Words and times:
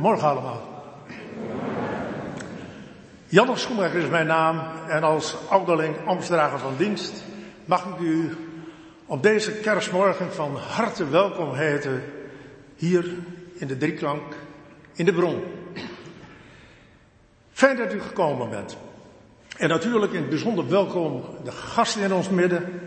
Goedemorgen 0.00 0.28
allemaal. 0.28 0.84
Janne 3.26 3.56
Schoenberger 3.56 4.00
is 4.00 4.08
mijn 4.08 4.26
naam 4.26 4.60
en 4.88 5.02
als 5.02 5.36
ouderling 5.48 5.96
ambtsdrager 6.06 6.58
van 6.58 6.74
dienst 6.76 7.24
mag 7.64 7.84
ik 7.84 8.00
u 8.00 8.36
op 9.06 9.22
deze 9.22 9.52
kerstmorgen 9.52 10.32
van 10.32 10.56
harte 10.56 11.08
welkom 11.08 11.54
heten 11.54 12.02
hier 12.76 13.04
in 13.54 13.66
de 13.66 13.76
drieklank 13.76 14.22
in 14.94 15.04
de 15.04 15.12
bron. 15.12 15.42
Fijn 17.52 17.76
dat 17.76 17.94
u 17.94 18.00
gekomen 18.00 18.50
bent. 18.50 18.76
En 19.56 19.68
natuurlijk 19.68 20.12
in 20.12 20.20
het 20.20 20.30
bijzonder 20.30 20.68
welkom 20.68 21.24
de 21.44 21.52
gasten 21.52 22.02
in 22.02 22.12
ons 22.12 22.28
midden. 22.28 22.80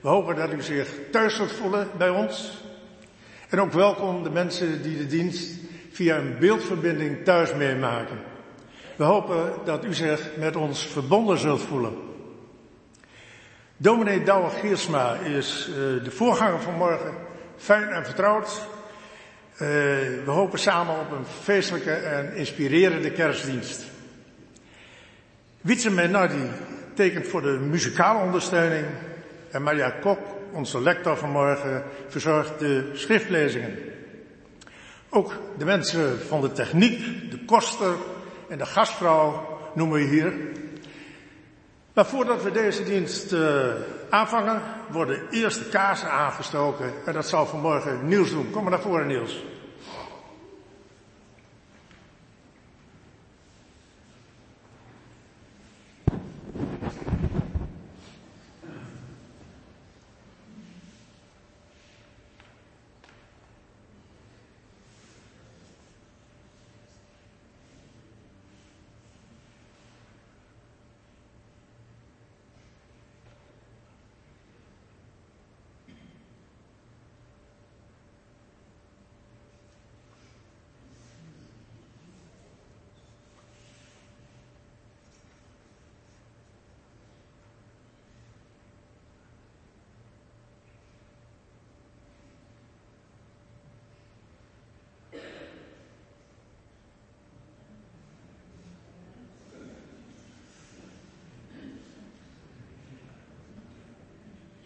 We 0.00 0.08
hopen 0.08 0.36
dat 0.36 0.52
u 0.52 0.62
zich 0.62 0.88
thuis 1.10 1.36
zult 1.36 1.52
voelen 1.52 1.88
bij 1.98 2.10
ons. 2.10 2.64
En 3.48 3.60
ook 3.60 3.72
welkom 3.72 4.22
de 4.22 4.30
mensen 4.30 4.82
die 4.82 4.96
de 4.96 5.06
dienst 5.06 5.64
via 5.96 6.16
een 6.16 6.38
beeldverbinding 6.38 7.24
thuis 7.24 7.54
meemaken. 7.54 8.18
We 8.96 9.04
hopen 9.04 9.52
dat 9.64 9.84
u 9.84 9.94
zich 9.94 10.20
met 10.38 10.56
ons 10.56 10.86
verbonden 10.86 11.38
zult 11.38 11.60
voelen. 11.60 11.92
Dominee 13.76 14.22
Douwe 14.22 14.50
Geersma 14.50 15.14
is 15.14 15.68
uh, 15.68 15.74
de 16.04 16.10
voorganger 16.10 16.60
van 16.60 16.74
morgen. 16.74 17.14
Fijn 17.56 17.88
en 17.88 18.04
vertrouwd. 18.04 18.66
Uh, 19.52 19.58
we 19.58 20.30
hopen 20.30 20.58
samen 20.58 20.94
op 21.00 21.10
een 21.10 21.26
feestelijke 21.42 21.92
en 21.92 22.34
inspirerende 22.34 23.10
kerstdienst. 23.10 23.84
Wietse 25.60 25.90
Menardi 25.90 26.50
tekent 26.94 27.26
voor 27.26 27.42
de 27.42 27.58
muzikale 27.70 28.24
ondersteuning. 28.24 28.86
En 29.50 29.62
Maria 29.62 29.90
Kok, 29.90 30.18
onze 30.52 30.82
lector 30.82 31.16
vanmorgen, 31.16 31.84
verzorgt 32.08 32.58
de 32.58 32.90
schriftlezingen. 32.92 33.94
Ook 35.10 35.32
de 35.58 35.64
mensen 35.64 36.20
van 36.26 36.40
de 36.40 36.52
techniek, 36.52 37.30
de 37.30 37.44
koster 37.44 37.94
en 38.48 38.58
de 38.58 38.66
gastvrouw 38.66 39.58
noemen 39.74 39.98
we 39.98 40.04
hier. 40.04 40.34
Maar 41.92 42.06
voordat 42.06 42.42
we 42.42 42.50
deze 42.50 42.84
dienst 42.84 43.32
uh, 43.32 43.66
aanvangen, 44.10 44.62
worden 44.90 45.20
eerst 45.30 45.58
de 45.58 45.68
kaarsen 45.68 46.10
aangestoken. 46.10 46.92
En 47.06 47.12
dat 47.12 47.26
zal 47.26 47.46
vanmorgen 47.46 48.08
Niels 48.08 48.30
doen. 48.30 48.50
Kom 48.50 48.62
maar 48.62 48.70
naar 48.70 48.80
voren, 48.80 49.06
Niels. 49.06 49.44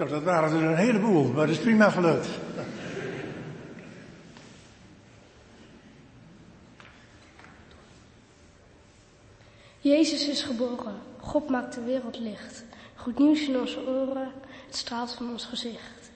Dat 0.08 0.22
waren 0.22 0.52
er 0.52 0.62
een 0.62 0.76
heleboel, 0.76 1.24
maar 1.24 1.46
dat 1.46 1.56
is 1.56 1.62
prima 1.62 1.90
gelukt. 1.90 2.28
Jezus 9.78 10.28
is 10.28 10.42
geboren. 10.42 10.94
God 11.20 11.48
maakt 11.48 11.74
de 11.74 11.84
wereld 11.84 12.18
licht. 12.18 12.64
Goed 12.94 13.18
nieuws 13.18 13.48
in 13.48 13.58
onze 13.58 13.86
oren. 13.86 14.32
Het 14.66 14.76
straalt 14.76 15.12
van 15.12 15.30
ons 15.30 15.44
gezicht. 15.44 16.10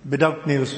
Bedankt 0.00 0.44
Niels. 0.44 0.74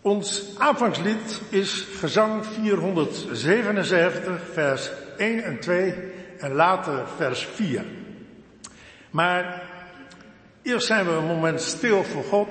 Ons 0.00 0.44
aanvangslied 0.58 1.40
is 1.48 1.86
gezang 1.98 2.44
477, 2.46 4.40
vers 4.52 4.90
1 5.16 5.44
en 5.44 5.58
2 5.60 5.94
en 6.38 6.52
later 6.52 7.06
vers 7.16 7.46
4. 7.46 7.84
Maar 9.10 9.62
eerst 10.62 10.86
zijn 10.86 11.06
we 11.06 11.12
een 11.12 11.26
moment 11.26 11.60
stil 11.60 12.04
voor 12.04 12.24
God, 12.24 12.48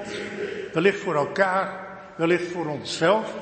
wellicht 0.73 0.99
voor 0.99 1.15
elkaar, 1.15 1.87
wellicht 2.15 2.51
voor 2.51 2.65
onszelf. 2.67 3.33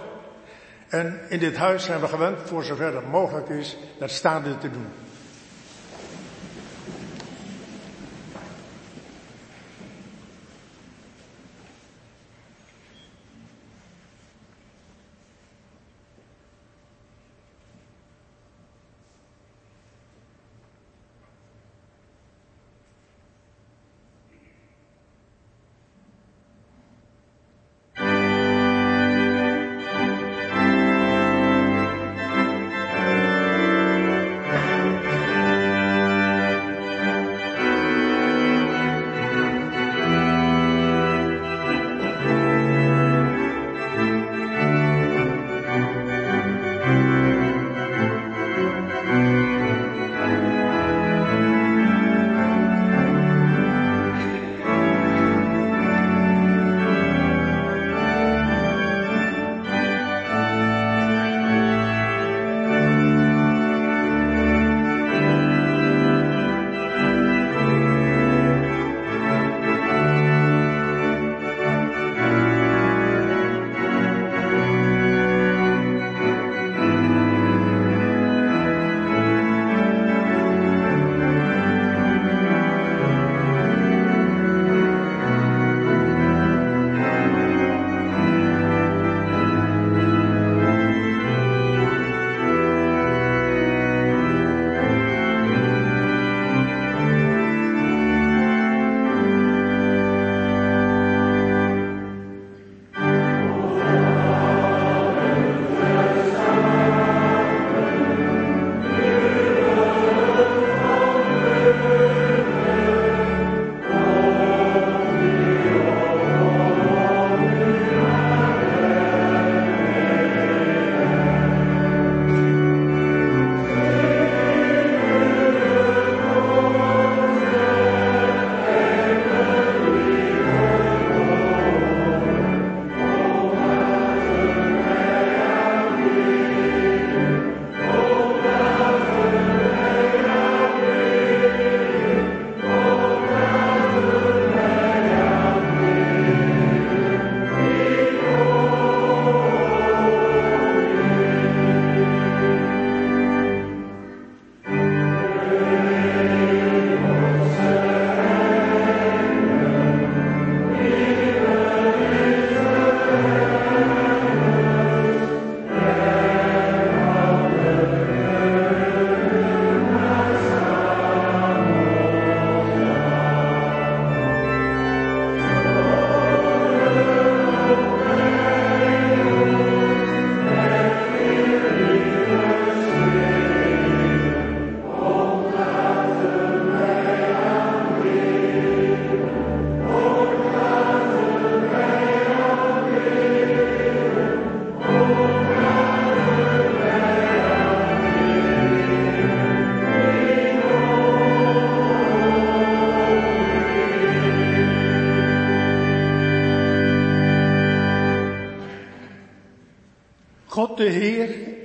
En 0.87 1.19
in 1.29 1.39
dit 1.39 1.57
huis 1.57 1.83
zijn 1.83 1.99
we 1.99 2.07
gewend, 2.07 2.37
voor 2.45 2.63
zover 2.63 2.91
dat 2.91 3.07
mogelijk 3.07 3.49
is, 3.49 3.77
dat 3.99 4.11
staande 4.11 4.57
te 4.57 4.71
doen. 4.71 4.87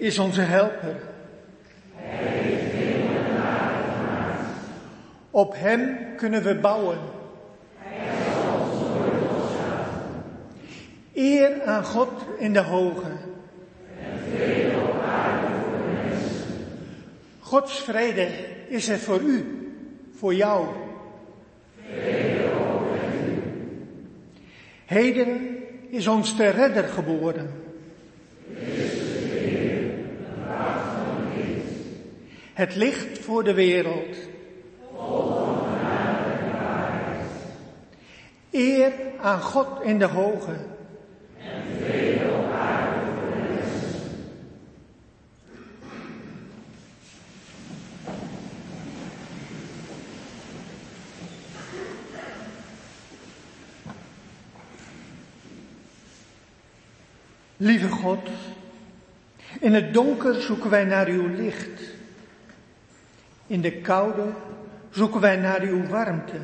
Is 0.09 0.19
onze 0.19 0.41
helper. 0.41 0.97
Op 5.31 5.55
Hem 5.57 5.99
kunnen 6.17 6.43
we 6.43 6.55
bouwen. 6.55 6.99
Eer 11.15 11.63
aan 11.65 11.85
God 11.85 12.11
in 12.39 12.53
de 12.53 12.61
hoge. 12.61 13.11
Gods 17.39 17.81
vrede 17.81 18.29
is 18.69 18.89
er 18.89 18.99
voor 18.99 19.21
u, 19.21 19.45
voor 20.17 20.35
jou. 20.35 20.67
Heden 24.85 25.59
is 25.91 26.07
ons 26.07 26.37
de 26.37 26.49
redder 26.49 26.85
geboren. 26.85 27.68
Het 32.59 32.75
licht 32.75 33.19
voor 33.19 33.45
de 33.45 33.55
wereld. 33.55 34.17
Eer 38.51 38.93
aan 39.21 39.41
God 39.41 39.83
in 39.83 39.99
de 39.99 40.05
hoge. 40.05 40.57
Lieve 57.57 57.89
God, 57.89 58.29
in 59.61 59.75
het 59.75 59.95
donker 59.95 60.41
zoeken 60.41 60.71
wij 60.71 60.85
naar 60.85 61.07
uw 61.07 61.27
licht. 61.27 61.97
In 63.49 63.61
de 63.61 63.81
koude 63.81 64.33
zoeken 64.91 65.21
wij 65.21 65.37
naar 65.37 65.61
uw 65.61 65.87
warmte. 65.87 66.41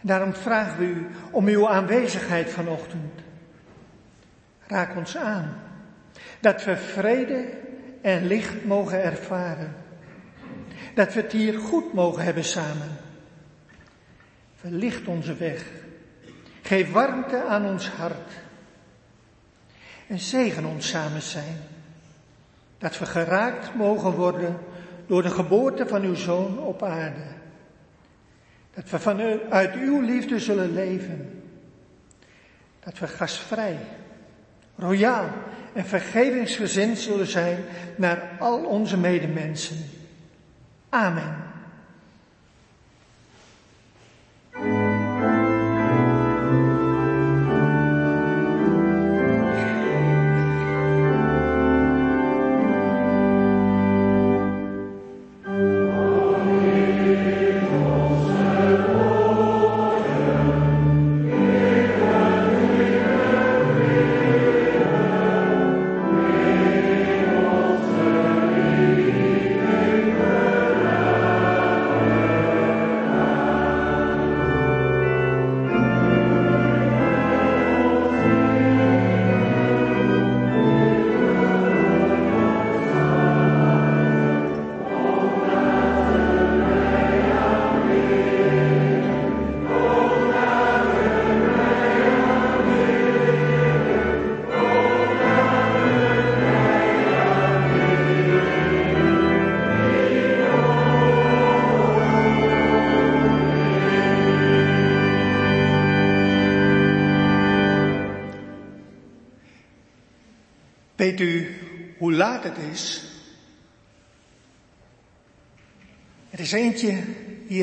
Daarom 0.00 0.34
vragen 0.34 0.78
we 0.78 0.84
u 0.84 1.06
om 1.30 1.46
uw 1.46 1.68
aanwezigheid 1.68 2.50
vanochtend. 2.50 3.20
Raak 4.66 4.96
ons 4.96 5.16
aan, 5.16 5.56
dat 6.40 6.64
we 6.64 6.76
vrede 6.76 7.48
en 8.02 8.26
licht 8.26 8.64
mogen 8.64 9.02
ervaren. 9.02 9.74
Dat 10.94 11.14
we 11.14 11.20
het 11.20 11.32
hier 11.32 11.58
goed 11.58 11.92
mogen 11.92 12.24
hebben 12.24 12.44
samen. 12.44 12.96
Verlicht 14.54 15.06
onze 15.06 15.34
weg. 15.34 15.64
Geef 16.62 16.92
warmte 16.92 17.44
aan 17.44 17.64
ons 17.64 17.88
hart 17.88 18.32
en 20.06 20.18
zegen 20.18 20.64
ons 20.64 20.88
samen 20.88 21.22
zijn. 21.22 21.56
Dat 22.78 22.98
we 22.98 23.06
geraakt 23.06 23.74
mogen 23.74 24.10
worden 24.10 24.58
door 25.12 25.22
de 25.22 25.30
geboorte 25.30 25.86
van 25.86 26.02
uw 26.02 26.14
Zoon 26.14 26.58
op 26.58 26.82
aarde. 26.82 27.24
Dat 28.74 28.90
we 28.90 28.98
vanuit 28.98 29.74
uw 29.74 30.00
liefde 30.00 30.38
zullen 30.38 30.74
leven. 30.74 31.42
Dat 32.80 32.98
we 32.98 33.06
gastvrij, 33.06 33.78
royaal 34.76 35.28
en 35.72 35.84
vergevingsgezind 35.84 36.98
zullen 36.98 37.26
zijn 37.26 37.64
naar 37.96 38.36
al 38.38 38.64
onze 38.64 38.98
medemensen. 38.98 39.76
Amen. 40.88 41.51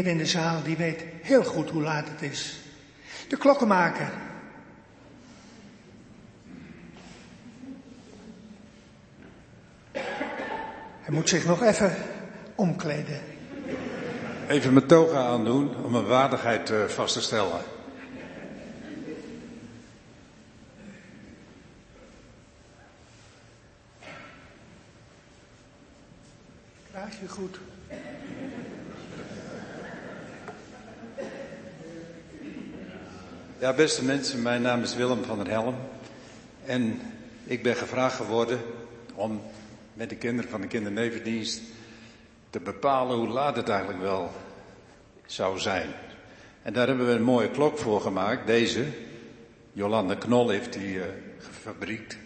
In 0.10 0.18
de 0.18 0.26
zaal 0.26 0.64
die 0.64 0.78
weet 0.78 1.04
heel 1.22 1.44
goed 1.44 1.70
hoe 1.70 1.82
laat 1.82 2.08
het 2.08 2.22
is. 2.32 2.60
De 3.28 3.38
klokkenmaker. 3.38 4.12
Hij 11.02 11.18
moet 11.18 11.30
zich 11.30 11.46
nog 11.46 11.64
even 11.64 11.96
omkleden. 12.56 13.22
Even 14.48 14.74
mijn 14.74 14.88
toga 14.88 15.18
aandoen 15.18 15.84
om 15.84 15.92
mijn 15.92 16.06
waardigheid 16.06 16.70
eh, 16.70 16.84
vast 16.86 17.14
te 17.14 17.22
stellen. 17.22 17.62
Krijg 26.92 27.20
je 27.20 27.28
goed. 27.28 27.60
Ja, 33.70 33.76
beste 33.76 34.04
mensen, 34.04 34.42
mijn 34.42 34.62
naam 34.62 34.82
is 34.82 34.96
Willem 34.96 35.24
van 35.24 35.38
der 35.38 35.50
Helm. 35.50 35.76
En 36.66 37.02
ik 37.44 37.64
ben 37.64 37.76
gevraagd 37.76 38.16
geworden 38.16 38.60
om 39.16 39.42
met 39.94 40.10
de 40.10 40.16
kinderen 40.16 40.52
van 40.52 40.62
de 40.62 40.68
kindernevendienst 40.68 41.62
te 42.50 42.60
bepalen 42.60 43.18
hoe 43.18 43.28
laat 43.28 43.56
het 43.56 43.70
eigenlijk 43.70 44.02
wel 44.02 44.32
zou 45.26 45.60
zijn. 45.60 45.90
En 46.62 46.74
daar 46.74 46.88
hebben 46.88 47.06
we 47.06 47.12
een 47.12 47.24
mooie 47.24 47.50
klok 47.50 47.78
voor 47.78 48.02
gemaakt, 48.02 48.48
deze. 48.48 48.86
Jolande 49.74 50.18
Knol 50.18 50.50
heeft 50.50 50.74
die 50.74 50.94
uh, 50.94 51.04
gefabriekt. 51.38 52.18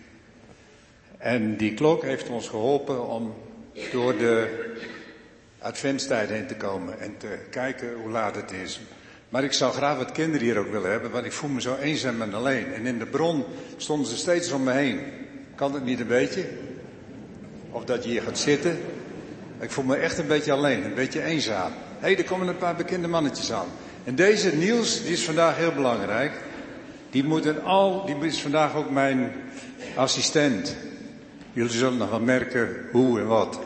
En 1.18 1.58
die 1.58 1.74
klok 1.74 2.02
heeft 2.02 2.30
ons 2.30 2.48
geholpen 2.48 3.08
om 3.08 3.36
door 3.92 4.18
de 4.18 4.72
adventstijd 5.60 6.30
heen 6.30 6.48
te 6.48 6.56
komen 6.56 7.00
en 7.00 7.18
te 7.18 7.38
kijken 7.50 7.94
hoe 7.94 8.12
laat 8.12 8.36
het 8.36 8.52
is. 8.52 8.80
Maar 9.34 9.44
ik 9.44 9.54
zou 9.54 9.74
graag 9.74 9.98
wat 9.98 10.12
kinderen 10.12 10.48
hier 10.48 10.58
ook 10.58 10.72
willen 10.72 10.92
hebben, 10.92 11.12
want 11.12 11.26
ik 11.26 11.32
voel 11.32 11.50
me 11.50 11.62
zo 11.62 11.76
eenzaam 11.76 12.22
en 12.22 12.34
alleen. 12.34 12.74
En 12.74 12.86
in 12.86 13.00
de 13.00 13.06
bron 13.06 13.46
stonden 13.78 14.08
ze 14.08 14.18
steeds 14.18 14.52
om 14.52 14.64
me 14.64 14.72
heen. 14.72 15.00
Kan 15.56 15.74
het 15.74 15.86
niet 15.86 16.00
een 16.00 16.08
beetje? 16.08 16.46
Of 17.72 17.84
dat 17.84 18.04
je 18.04 18.10
hier 18.10 18.22
gaat 18.22 18.38
zitten. 18.38 18.80
Ik 19.60 19.72
voel 19.72 19.84
me 19.84 19.96
echt 19.96 20.18
een 20.18 20.28
beetje 20.28 20.52
alleen, 20.52 20.84
een 20.84 20.94
beetje 20.94 21.24
eenzaam. 21.24 21.72
Hé, 21.72 22.08
hey, 22.08 22.18
er 22.18 22.24
komen 22.24 22.48
een 22.48 22.58
paar 22.58 22.76
bekende 22.76 23.08
mannetjes 23.08 23.52
aan. 23.52 23.68
En 24.04 24.16
deze 24.16 24.56
Niels, 24.56 25.02
die 25.02 25.12
is 25.12 25.24
vandaag 25.24 25.58
heel 25.58 25.74
belangrijk. 25.74 26.32
Die 27.10 27.24
moet 27.24 27.64
al, 27.64 28.06
die 28.06 28.16
is 28.16 28.42
vandaag 28.42 28.76
ook 28.76 28.90
mijn 28.90 29.32
assistent. 29.96 30.76
Jullie 31.54 31.72
zullen 31.72 31.98
nog 31.98 32.10
wel 32.10 32.20
merken 32.20 32.76
hoe 32.92 33.20
en 33.20 33.28
wat. 33.28 33.60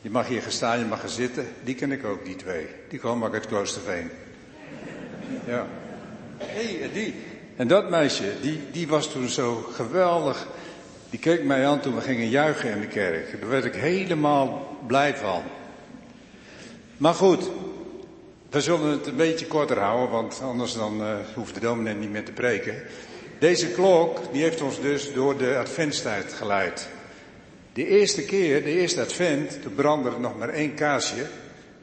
Je 0.00 0.10
mag 0.10 0.26
hier 0.26 0.42
gaan 0.42 0.50
staan, 0.50 0.78
je 0.78 0.84
mag 0.84 1.00
gaan 1.00 1.08
zitten. 1.08 1.46
Die 1.64 1.74
ken 1.74 1.92
ik 1.92 2.04
ook, 2.04 2.24
die 2.24 2.36
twee. 2.36 2.66
Die 2.88 2.98
komen 2.98 3.28
ook 3.28 3.34
uit 3.34 3.46
Kloosterveen. 3.46 4.10
Ja. 5.46 5.66
Hé, 6.38 6.78
hey, 6.78 6.90
die. 6.92 7.14
En 7.56 7.68
dat 7.68 7.90
meisje, 7.90 8.32
die, 8.40 8.60
die 8.72 8.88
was 8.88 9.10
toen 9.10 9.28
zo 9.28 9.54
geweldig. 9.72 10.46
Die 11.10 11.18
keek 11.18 11.44
mij 11.44 11.66
aan 11.66 11.80
toen 11.80 11.94
we 11.94 12.00
gingen 12.00 12.28
juichen 12.28 12.70
in 12.70 12.80
de 12.80 12.86
kerk. 12.86 13.40
Daar 13.40 13.48
werd 13.48 13.64
ik 13.64 13.74
helemaal 13.74 14.76
blij 14.86 15.16
van. 15.16 15.42
Maar 16.96 17.14
goed, 17.14 17.50
we 18.50 18.60
zullen 18.60 18.90
het 18.90 19.06
een 19.06 19.16
beetje 19.16 19.46
korter 19.46 19.78
houden, 19.78 20.10
want 20.10 20.40
anders 20.42 20.74
dan 20.74 21.00
uh, 21.00 21.14
hoeft 21.34 21.54
de 21.54 21.60
dominee 21.60 21.94
niet 21.94 22.10
meer 22.10 22.24
te 22.24 22.32
preken. 22.32 22.74
Deze 23.38 23.68
klok 23.68 24.32
die 24.32 24.42
heeft 24.42 24.60
ons 24.60 24.80
dus 24.80 25.12
door 25.12 25.36
de 25.36 25.56
adventstijd 25.56 26.32
geleid. 26.32 26.88
De 27.72 27.86
eerste 27.86 28.24
keer, 28.24 28.64
de 28.64 28.70
eerste 28.70 29.00
advent, 29.00 29.62
toen 29.62 29.74
brandde 29.74 30.10
er 30.10 30.20
nog 30.20 30.38
maar 30.38 30.48
één 30.48 30.74
kaasje. 30.74 31.26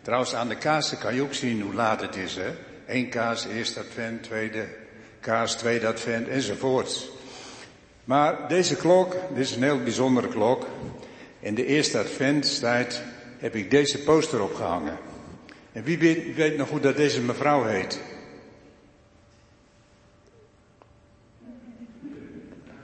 Trouwens, 0.01 0.35
aan 0.35 0.49
de 0.49 0.57
kaarsen 0.57 0.97
kan 0.97 1.15
je 1.15 1.21
ook 1.21 1.33
zien 1.33 1.61
hoe 1.61 1.73
laat 1.73 2.01
het 2.01 2.15
is, 2.15 2.35
hè. 2.35 2.49
Eén 2.87 3.09
kaas, 3.09 3.45
eerste 3.45 3.79
advent, 3.79 4.23
tweede 4.23 4.65
kaas, 5.19 5.55
tweede 5.55 5.87
advent, 5.87 6.27
enzovoorts. 6.27 7.09
Maar 8.03 8.47
deze 8.47 8.75
klok, 8.75 9.15
dit 9.33 9.43
is 9.43 9.55
een 9.55 9.63
heel 9.63 9.83
bijzondere 9.83 10.27
klok. 10.27 10.65
In 11.39 11.55
de 11.55 11.65
eerste 11.65 11.99
adventstijd 11.99 13.01
heb 13.37 13.55
ik 13.55 13.71
deze 13.71 14.03
poster 14.03 14.41
opgehangen. 14.41 14.97
En 15.71 15.83
wie 15.83 15.97
weet, 16.35 16.57
nog 16.57 16.69
hoe 16.69 16.79
dat 16.79 16.95
deze 16.95 17.21
mevrouw 17.21 17.63
heet? 17.63 17.99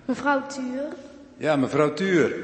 Mevrouw 0.06 0.48
Tuur. 0.48 0.84
Ja, 1.38 1.56
mevrouw 1.56 1.94
Tuur. 1.94 2.36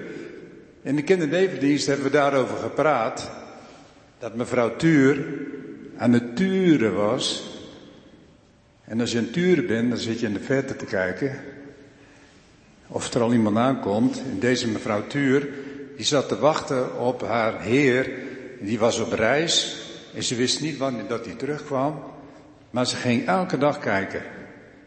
In 0.81 0.95
de 0.95 1.03
kindernevendienst 1.03 1.87
hebben 1.87 2.05
we 2.05 2.11
daarover 2.11 2.57
gepraat. 2.57 3.31
Dat 4.19 4.35
mevrouw 4.35 4.75
Tuur 4.75 5.25
aan 5.97 6.13
het 6.13 6.35
turen 6.35 6.95
was. 6.95 7.46
En 8.87 8.99
als 8.99 9.11
je 9.11 9.17
een 9.17 9.31
turen 9.31 9.67
bent, 9.67 9.89
dan 9.89 9.97
zit 9.97 10.19
je 10.19 10.25
in 10.25 10.33
de 10.33 10.39
verte 10.39 10.75
te 10.75 10.85
kijken. 10.85 11.39
Of 12.87 13.13
er 13.13 13.21
al 13.21 13.33
iemand 13.33 13.57
aankomt. 13.57 14.21
En 14.31 14.39
deze 14.39 14.67
mevrouw 14.67 15.07
Tuur, 15.07 15.47
die 15.95 16.05
zat 16.05 16.27
te 16.27 16.39
wachten 16.39 16.99
op 16.99 17.21
haar 17.21 17.61
heer. 17.61 18.09
Die 18.59 18.79
was 18.79 18.99
op 18.99 19.11
reis. 19.11 19.81
En 20.15 20.23
ze 20.23 20.35
wist 20.35 20.61
niet 20.61 20.77
wanneer 20.77 21.07
dat 21.07 21.25
hij 21.25 21.35
terugkwam. 21.35 22.03
Maar 22.69 22.87
ze 22.87 22.95
ging 22.95 23.27
elke 23.27 23.57
dag 23.57 23.79
kijken. 23.79 24.21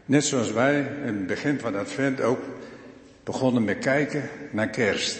Net 0.05 0.25
zoals 0.25 0.51
wij 0.51 0.79
in 0.79 1.15
het 1.15 1.27
begin 1.27 1.59
van 1.59 1.75
advent 1.75 2.21
ook 2.21 2.39
begonnen 3.23 3.63
met 3.63 3.79
kijken 3.79 4.29
naar 4.51 4.69
kerst. 4.69 5.19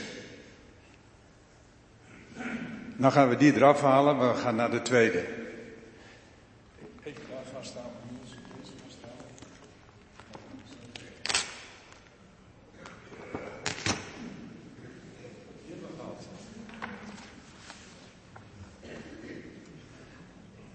Dan 2.98 3.12
gaan 3.12 3.30
we 3.30 3.36
die 3.36 3.56
eraf 3.56 3.82
halen, 3.82 4.20
we 4.20 4.36
gaan 4.36 4.56
naar 4.56 4.72
de 4.72 4.82
tweede. 4.82 5.24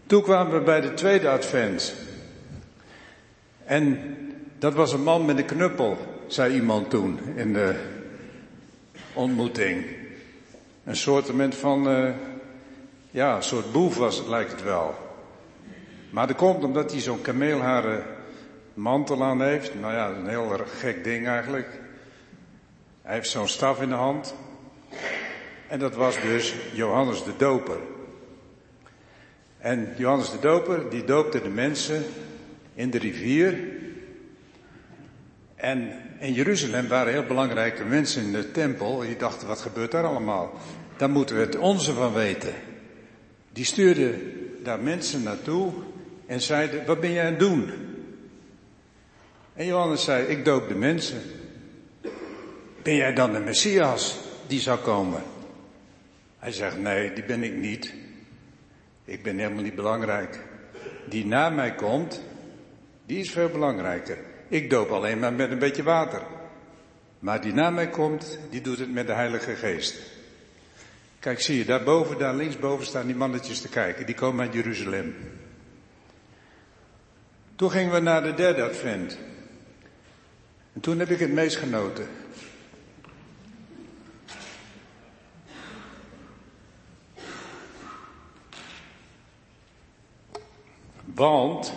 Toen 0.06 0.22
kwamen 0.22 0.52
we 0.52 0.60
bij 0.60 0.80
de 0.80 0.94
tweede 0.94 1.28
advent. 1.28 1.94
En 3.64 4.16
dat 4.58 4.74
was 4.74 4.92
een 4.92 5.02
man 5.02 5.24
met 5.24 5.38
een 5.38 5.44
knuppel, 5.44 5.96
zei 6.26 6.54
iemand 6.54 6.90
toen 6.90 7.18
in 7.34 7.52
de 7.52 7.74
ontmoeting. 9.12 9.86
Een 10.84 10.96
soort 10.96 11.30
van, 11.48 11.88
uh, 11.88 12.10
ja, 13.10 13.36
een 13.36 13.42
soort 13.42 13.72
boef 13.72 13.96
was 13.96 14.16
het, 14.16 14.26
lijkt 14.26 14.50
het 14.50 14.62
wel. 14.62 14.94
Maar 16.10 16.26
dat 16.26 16.36
komt 16.36 16.64
omdat 16.64 16.90
hij 16.90 17.00
zo'n 17.00 17.20
kameelharen 17.20 18.04
mantel 18.74 19.24
aan 19.24 19.42
heeft. 19.42 19.80
Nou 19.80 19.92
ja, 19.92 20.08
een 20.08 20.28
heel 20.28 20.58
gek 20.66 21.04
ding 21.04 21.26
eigenlijk. 21.26 21.80
Hij 23.02 23.14
heeft 23.14 23.30
zo'n 23.30 23.48
staf 23.48 23.82
in 23.82 23.88
de 23.88 23.94
hand. 23.94 24.34
En 25.68 25.78
dat 25.78 25.94
was 25.94 26.20
dus 26.20 26.54
Johannes 26.72 27.24
de 27.24 27.36
Doper. 27.36 27.78
En 29.58 29.88
Johannes 29.96 30.30
de 30.30 30.38
Doper, 30.38 30.90
die 30.90 31.04
doopte 31.04 31.42
de 31.42 31.48
mensen 31.48 32.04
in 32.74 32.90
de 32.90 32.98
rivier. 32.98 33.58
En 35.54 35.92
in 36.18 36.32
Jeruzalem 36.32 36.88
waren 36.88 37.12
heel 37.12 37.26
belangrijke 37.26 37.84
mensen 37.84 38.22
in 38.22 38.32
de 38.32 38.50
tempel. 38.50 38.98
Die 38.98 39.16
dachten, 39.16 39.48
wat 39.48 39.60
gebeurt 39.60 39.90
daar 39.90 40.04
allemaal? 40.04 40.52
Daar 40.96 41.10
moeten 41.10 41.36
we 41.36 41.42
het 41.42 41.56
onze 41.56 41.92
van 41.92 42.12
weten. 42.12 42.54
Die 43.52 43.64
stuurden 43.64 44.32
daar 44.62 44.80
mensen 44.80 45.22
naartoe 45.22 45.72
en 46.26 46.40
zeiden, 46.40 46.86
wat 46.86 47.00
ben 47.00 47.12
jij 47.12 47.24
aan 47.24 47.30
het 47.30 47.38
doen? 47.38 47.70
En 49.54 49.66
Johannes 49.66 50.04
zei, 50.04 50.26
ik 50.26 50.44
doop 50.44 50.68
de 50.68 50.74
mensen. 50.74 51.22
Ben 52.82 52.94
jij 52.94 53.14
dan 53.14 53.32
de 53.32 53.38
Messias 53.38 54.18
die 54.46 54.60
zou 54.60 54.78
komen? 54.78 55.22
Hij 56.38 56.52
zegt, 56.52 56.78
nee, 56.78 57.12
die 57.12 57.24
ben 57.24 57.42
ik 57.42 57.54
niet. 57.54 57.94
Ik 59.06 59.22
ben 59.22 59.38
helemaal 59.38 59.62
niet 59.62 59.74
belangrijk. 59.74 60.38
Die 61.08 61.26
na 61.26 61.50
mij 61.50 61.74
komt, 61.74 62.22
die 63.06 63.18
is 63.18 63.30
veel 63.30 63.48
belangrijker. 63.48 64.18
Ik 64.48 64.70
doop 64.70 64.90
alleen 64.90 65.18
maar 65.18 65.32
met 65.32 65.50
een 65.50 65.58
beetje 65.58 65.82
water. 65.82 66.22
Maar 67.18 67.40
die 67.40 67.52
na 67.52 67.70
mij 67.70 67.88
komt, 67.88 68.38
die 68.50 68.60
doet 68.60 68.78
het 68.78 68.92
met 68.92 69.06
de 69.06 69.12
Heilige 69.12 69.54
Geest. 69.54 69.96
Kijk, 71.18 71.40
zie 71.40 71.58
je, 71.58 71.64
daarboven, 71.64 72.18
daar 72.18 72.34
linksboven 72.34 72.86
staan 72.86 73.06
die 73.06 73.16
mannetjes 73.16 73.60
te 73.60 73.68
kijken. 73.68 74.06
Die 74.06 74.14
komen 74.14 74.44
uit 74.44 74.54
Jeruzalem. 74.54 75.14
Toen 77.56 77.70
gingen 77.70 77.92
we 77.92 78.00
naar 78.00 78.22
de 78.22 78.34
derde 78.34 78.62
advent. 78.62 79.18
En 80.72 80.80
toen 80.80 80.98
heb 80.98 81.10
ik 81.10 81.18
het 81.18 81.32
meest 81.32 81.56
genoten. 81.56 82.06
Want 91.16 91.72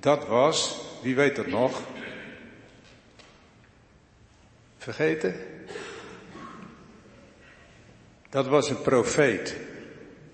dat 0.00 0.26
was, 0.26 0.76
wie 1.02 1.14
weet 1.14 1.36
het 1.36 1.46
nog? 1.46 1.80
Vergeten? 4.78 5.34
Dat 8.30 8.46
was 8.46 8.70
een 8.70 8.82
profeet. 8.82 9.56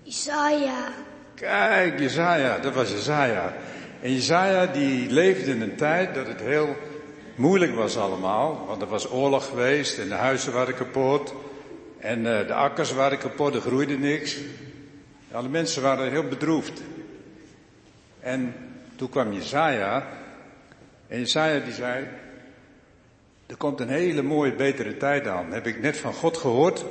Isaiah. 0.03 0.87
Kijk, 1.33 1.99
Jezaja, 1.99 2.59
dat 2.59 2.73
was 2.73 2.91
Jezaja. 2.91 3.53
En 4.01 4.13
Jezaja 4.13 4.65
die 4.65 5.09
leefde 5.09 5.51
in 5.51 5.61
een 5.61 5.75
tijd 5.75 6.15
dat 6.15 6.27
het 6.27 6.39
heel 6.39 6.75
moeilijk 7.35 7.75
was 7.75 7.97
allemaal. 7.97 8.65
Want 8.67 8.81
er 8.81 8.87
was 8.87 9.11
oorlog 9.11 9.45
geweest 9.45 9.97
en 9.97 10.07
de 10.07 10.15
huizen 10.15 10.53
waren 10.53 10.75
kapot. 10.75 11.33
En 11.97 12.19
uh, 12.19 12.47
de 12.47 12.53
akkers 12.53 12.93
waren 12.93 13.17
kapot, 13.17 13.55
er 13.55 13.61
groeide 13.61 13.97
niks. 13.97 14.37
Alle 15.31 15.49
mensen 15.49 15.81
waren 15.81 16.11
heel 16.11 16.27
bedroefd. 16.27 16.81
En 18.25 18.53
toen 18.95 19.09
kwam 19.09 19.33
Jezaja. 19.33 20.07
En 21.07 21.19
Jezaja 21.19 21.59
die 21.59 21.73
zei, 21.73 22.07
er 23.45 23.55
komt 23.57 23.79
een 23.79 23.89
hele 23.89 24.21
mooie, 24.21 24.53
betere 24.53 24.97
tijd 24.97 25.27
aan. 25.27 25.51
Heb 25.51 25.67
ik 25.67 25.81
net 25.81 25.97
van 25.97 26.13
God 26.13 26.37
gehoord. 26.37 26.85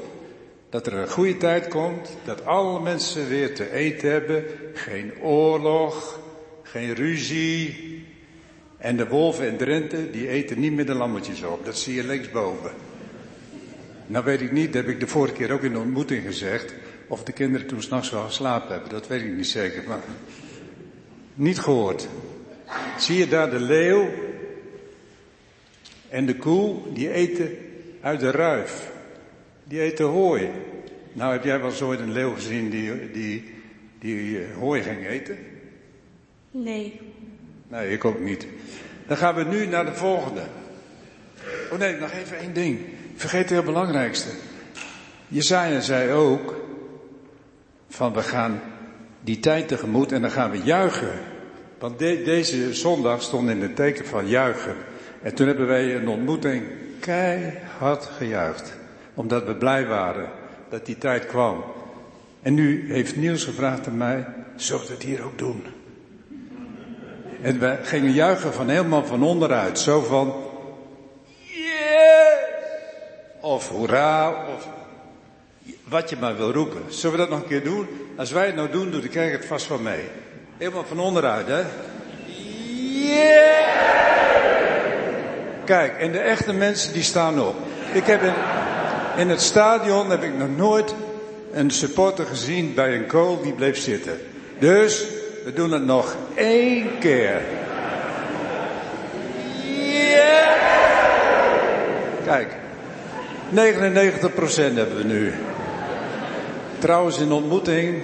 Dat 0.70 0.86
er 0.86 0.94
een 0.94 1.08
goede 1.08 1.36
tijd 1.36 1.68
komt. 1.68 2.16
Dat 2.24 2.44
alle 2.44 2.80
mensen 2.80 3.28
weer 3.28 3.54
te 3.54 3.72
eten 3.72 4.10
hebben. 4.10 4.44
Geen 4.74 5.12
oorlog. 5.20 6.20
Geen 6.62 6.94
ruzie. 6.94 8.02
En 8.78 8.96
de 8.96 9.08
wolven 9.08 9.48
en 9.48 9.56
Drenthe, 9.56 10.10
die 10.10 10.28
eten 10.28 10.60
niet 10.60 10.72
meer 10.72 10.86
de 10.86 10.94
lammetjes 10.94 11.42
op. 11.42 11.64
Dat 11.64 11.78
zie 11.78 11.94
je 11.94 12.04
linksboven. 12.04 12.70
Nou 14.06 14.24
weet 14.24 14.40
ik 14.40 14.52
niet, 14.52 14.72
dat 14.72 14.84
heb 14.84 14.92
ik 14.92 15.00
de 15.00 15.06
vorige 15.06 15.34
keer 15.34 15.52
ook 15.52 15.62
in 15.62 15.72
de 15.72 15.78
ontmoeting 15.78 16.22
gezegd. 16.22 16.74
Of 17.08 17.24
de 17.24 17.32
kinderen 17.32 17.66
toen 17.66 17.82
s'nachts 17.82 18.10
wel 18.10 18.24
geslapen 18.24 18.72
hebben. 18.72 18.90
Dat 18.90 19.06
weet 19.06 19.22
ik 19.22 19.36
niet 19.36 19.46
zeker. 19.46 19.82
Maar 19.88 20.00
niet 21.34 21.58
gehoord. 21.58 22.08
Zie 22.98 23.18
je 23.18 23.28
daar 23.28 23.50
de 23.50 23.60
leeuw 23.60 24.08
en 26.08 26.26
de 26.26 26.36
koe, 26.36 26.92
die 26.92 27.10
eten 27.10 27.56
uit 28.00 28.20
de 28.20 28.30
ruif. 28.30 28.92
Die 29.64 29.80
eten 29.80 30.04
hooi. 30.04 30.50
Nou, 31.12 31.32
heb 31.32 31.44
jij 31.44 31.58
wel 31.58 31.70
eens 31.70 31.82
ooit 31.82 32.00
een 32.00 32.12
leeuw 32.12 32.34
gezien 32.34 32.70
die, 32.70 33.10
die, 33.10 33.54
die 33.98 34.16
uh, 34.16 34.56
hooi 34.58 34.82
ging 34.82 35.06
eten? 35.06 35.38
Nee. 36.50 37.00
Nee, 37.68 37.90
ik 37.90 38.04
ook 38.04 38.20
niet. 38.20 38.46
Dan 39.06 39.16
gaan 39.16 39.34
we 39.34 39.44
nu 39.44 39.66
naar 39.66 39.84
de 39.84 39.94
volgende. 39.94 40.42
Oh 41.70 41.78
nee, 41.78 41.96
nog 41.96 42.10
even 42.10 42.38
één 42.38 42.52
ding. 42.52 42.80
Vergeet 43.16 43.40
het 43.40 43.50
heel 43.50 43.62
belangrijkste. 43.62 44.28
Jezaja 45.28 45.80
zei 45.80 46.12
ook 46.12 46.62
van 47.88 48.12
we 48.12 48.22
gaan 48.22 48.60
die 49.24 49.40
tijd 49.40 49.68
tegemoet 49.68 50.12
en 50.12 50.20
dan 50.20 50.30
gaan 50.30 50.50
we 50.50 50.62
juichen. 50.62 51.12
Want 51.78 51.98
de, 51.98 52.22
deze 52.24 52.74
zondag 52.74 53.22
stond 53.22 53.50
in 53.50 53.62
het 53.62 53.76
teken 53.76 54.06
van 54.06 54.28
juichen. 54.28 54.74
En 55.22 55.34
toen 55.34 55.46
hebben 55.46 55.66
wij 55.66 55.96
een 55.96 56.08
ontmoeting 56.08 56.62
keihard 57.00 58.04
gejuicht. 58.04 58.72
Omdat 59.14 59.46
we 59.46 59.54
blij 59.54 59.86
waren 59.86 60.28
dat 60.68 60.86
die 60.86 60.98
tijd 60.98 61.26
kwam. 61.26 61.64
En 62.42 62.54
nu 62.54 62.92
heeft 62.92 63.16
Niels 63.16 63.44
gevraagd 63.44 63.86
aan 63.86 63.96
mij, 63.96 64.26
zullen 64.56 64.86
we 64.86 64.92
het 64.92 65.02
hier 65.02 65.24
ook 65.24 65.38
doen? 65.38 65.64
En 67.42 67.58
we 67.58 67.78
gingen 67.82 68.12
juichen 68.12 68.52
van 68.52 68.68
helemaal 68.68 69.04
van 69.04 69.22
onderuit. 69.22 69.78
Zo 69.78 70.00
van, 70.00 70.34
yes! 71.36 72.38
Of 73.40 73.68
hoera, 73.68 74.30
of 74.30 74.68
wat 75.88 76.10
je 76.10 76.16
maar 76.20 76.36
wil 76.36 76.52
roepen. 76.52 76.82
Zullen 76.88 77.16
we 77.16 77.22
dat 77.22 77.30
nog 77.30 77.40
een 77.40 77.48
keer 77.48 77.64
doen? 77.64 77.88
Als 78.16 78.30
wij 78.30 78.46
het 78.46 78.54
nou 78.54 78.70
doen, 78.70 78.90
doet 78.90 79.02
de 79.02 79.08
kerk 79.08 79.32
het 79.32 79.44
vast 79.44 79.66
van 79.66 79.82
mee. 79.82 80.04
Helemaal 80.58 80.84
van 80.84 80.98
onderuit, 80.98 81.46
hè? 81.46 81.62
Yeah! 83.04 83.64
Kijk, 85.64 85.98
en 85.98 86.12
de 86.12 86.18
echte 86.18 86.52
mensen 86.52 86.92
die 86.92 87.02
staan 87.02 87.40
op. 87.40 87.56
Ik 87.92 88.06
heb 88.06 88.22
in, 89.16 89.28
het 89.28 89.40
stadion 89.40 90.10
heb 90.10 90.22
ik 90.22 90.34
nog 90.34 90.56
nooit 90.56 90.94
een 91.52 91.70
supporter 91.70 92.26
gezien 92.26 92.74
bij 92.74 92.96
een 92.96 93.10
goal 93.10 93.42
die 93.42 93.52
bleef 93.52 93.78
zitten. 93.78 94.20
Dus 94.58 95.04
we 95.44 95.52
doen 95.52 95.72
het 95.72 95.84
nog 95.84 96.16
één 96.34 96.98
keer. 96.98 97.40
Ja! 100.02 100.54
Kijk, 102.24 102.52
99% 103.54 103.54
hebben 104.74 104.96
we 104.96 105.04
nu. 105.04 105.32
Trouwens, 106.78 107.18
in 107.18 107.32
ontmoeting 107.32 108.02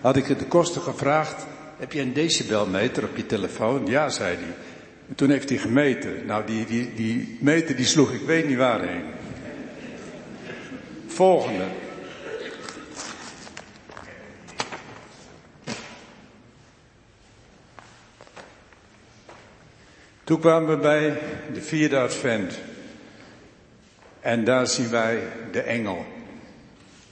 had 0.00 0.16
ik 0.16 0.38
de 0.38 0.44
kosten 0.44 0.82
gevraagd. 0.82 1.46
Heb 1.78 1.92
je 1.92 2.00
een 2.00 2.12
decibelmeter 2.12 3.04
op 3.04 3.16
je 3.16 3.26
telefoon? 3.26 3.86
Ja, 3.86 4.08
zei 4.08 4.34
hij. 4.34 4.54
En 5.08 5.14
toen 5.14 5.30
heeft 5.30 5.48
hij 5.48 5.58
gemeten. 5.58 6.26
Nou, 6.26 6.46
die, 6.46 6.66
die, 6.66 6.94
die 6.94 7.38
meter 7.40 7.76
die 7.76 7.84
sloeg 7.84 8.12
ik 8.12 8.20
weet 8.20 8.48
niet 8.48 8.56
waarheen. 8.56 9.02
Volgende. 11.06 11.64
Toen 20.24 20.40
kwamen 20.40 20.68
we 20.68 20.76
bij 20.76 21.18
de 21.52 21.62
vierde 21.62 21.98
advent. 21.98 22.58
En 24.20 24.44
daar 24.44 24.66
zien 24.66 24.90
wij 24.90 25.22
de 25.52 25.60
engel. 25.60 26.06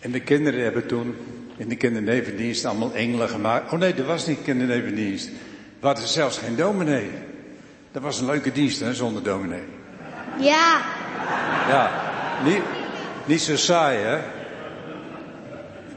En 0.01 0.11
de 0.11 0.21
kinderen 0.21 0.63
hebben 0.63 0.87
toen 0.87 1.17
in 1.57 1.69
de 1.69 1.77
kindernevendienst 1.77 2.65
allemaal 2.65 2.95
engelen 2.95 3.29
gemaakt. 3.29 3.73
Oh 3.73 3.79
nee, 3.79 3.95
dat 3.95 4.07
was 4.07 4.27
niet 4.27 4.43
kindernevendienst. 4.43 5.29
We 5.81 5.87
hadden 5.87 6.09
zelfs 6.09 6.39
geen 6.39 6.57
dominee. 6.57 7.11
Dat 7.93 8.03
was 8.03 8.21
een 8.21 8.27
leuke 8.27 8.53
dienst, 8.53 8.81
hè, 8.81 8.95
zonder 8.95 9.23
dominee. 9.23 9.63
Ja. 10.39 10.83
Ja, 11.69 11.91
niet, 12.45 12.63
niet 13.25 13.41
zo 13.41 13.57
saai, 13.57 13.99
hè? 13.99 14.19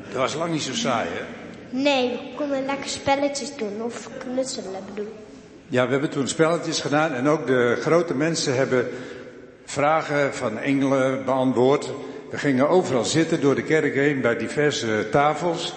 Dat 0.08 0.22
was 0.22 0.36
lang 0.36 0.52
niet 0.52 0.62
zo 0.62 0.74
saai, 0.74 1.08
hè? 1.10 1.24
Nee, 1.78 2.10
we 2.10 2.36
konden 2.36 2.66
lekker 2.66 2.90
spelletjes 2.90 3.56
doen 3.56 3.82
of 3.82 4.10
knutselen 4.18 4.82
bedoel. 4.94 5.14
Ja, 5.68 5.86
we 5.86 5.92
hebben 5.92 6.10
toen 6.10 6.28
spelletjes 6.28 6.80
gedaan 6.80 7.14
en 7.14 7.28
ook 7.28 7.48
de 7.48 7.78
grote 7.82 8.14
mensen 8.14 8.56
hebben 8.56 8.90
vragen 9.66 10.34
van 10.34 10.58
engelen 10.58 11.26
beantwoord. 11.26 11.90
We 12.32 12.38
gingen 12.38 12.70
overal 12.70 13.06
zitten 13.06 13.41
door 13.41 13.56
de 13.56 13.63
kerk 13.63 13.94
heen 13.94 14.22
bij 14.22 14.38
diverse 14.38 15.08
tafels. 15.12 15.74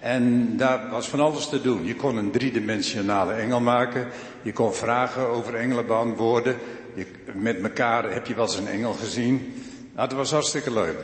En 0.00 0.56
daar 0.56 0.90
was 0.90 1.08
van 1.08 1.20
alles 1.20 1.48
te 1.48 1.60
doen. 1.60 1.86
Je 1.86 1.96
kon 1.96 2.16
een 2.16 2.30
driedimensionale 2.30 3.32
engel 3.32 3.60
maken. 3.60 4.06
Je 4.42 4.52
kon 4.52 4.74
vragen 4.74 5.26
over 5.26 5.54
engelen 5.54 5.86
beantwoorden. 5.86 6.56
Je, 6.94 7.06
met 7.34 7.62
elkaar 7.62 8.12
heb 8.12 8.26
je 8.26 8.34
wel 8.34 8.44
eens 8.44 8.56
een 8.58 8.68
engel 8.68 8.92
gezien. 8.92 9.54
Nou, 9.94 10.08
dat 10.08 10.18
was 10.18 10.30
hartstikke 10.30 10.72
leuk. 10.72 10.96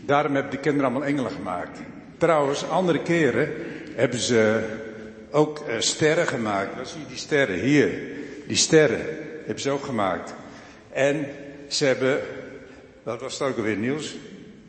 Daarom 0.00 0.34
hebben 0.34 0.52
de 0.52 0.58
kinderen 0.58 0.90
allemaal 0.90 1.08
engelen 1.08 1.30
gemaakt. 1.30 1.78
Trouwens, 2.18 2.68
andere 2.68 3.02
keren 3.02 3.48
hebben 3.94 4.18
ze 4.18 4.64
ook 5.30 5.58
uh, 5.58 5.74
sterren 5.78 6.26
gemaakt. 6.26 6.76
Waar 6.76 6.86
zie 6.86 7.00
je 7.00 7.06
die 7.06 7.16
sterren? 7.16 7.58
Hier. 7.58 7.90
Die 8.46 8.56
sterren 8.56 9.00
hebben 9.44 9.62
ze 9.62 9.70
ook 9.70 9.84
gemaakt. 9.84 10.34
En 10.92 11.26
ze 11.68 11.84
hebben, 11.84 12.20
wat 13.04 13.20
was 13.20 13.38
het 13.38 13.48
ook 13.48 13.56
alweer 13.56 13.76
nieuws? 13.76 14.16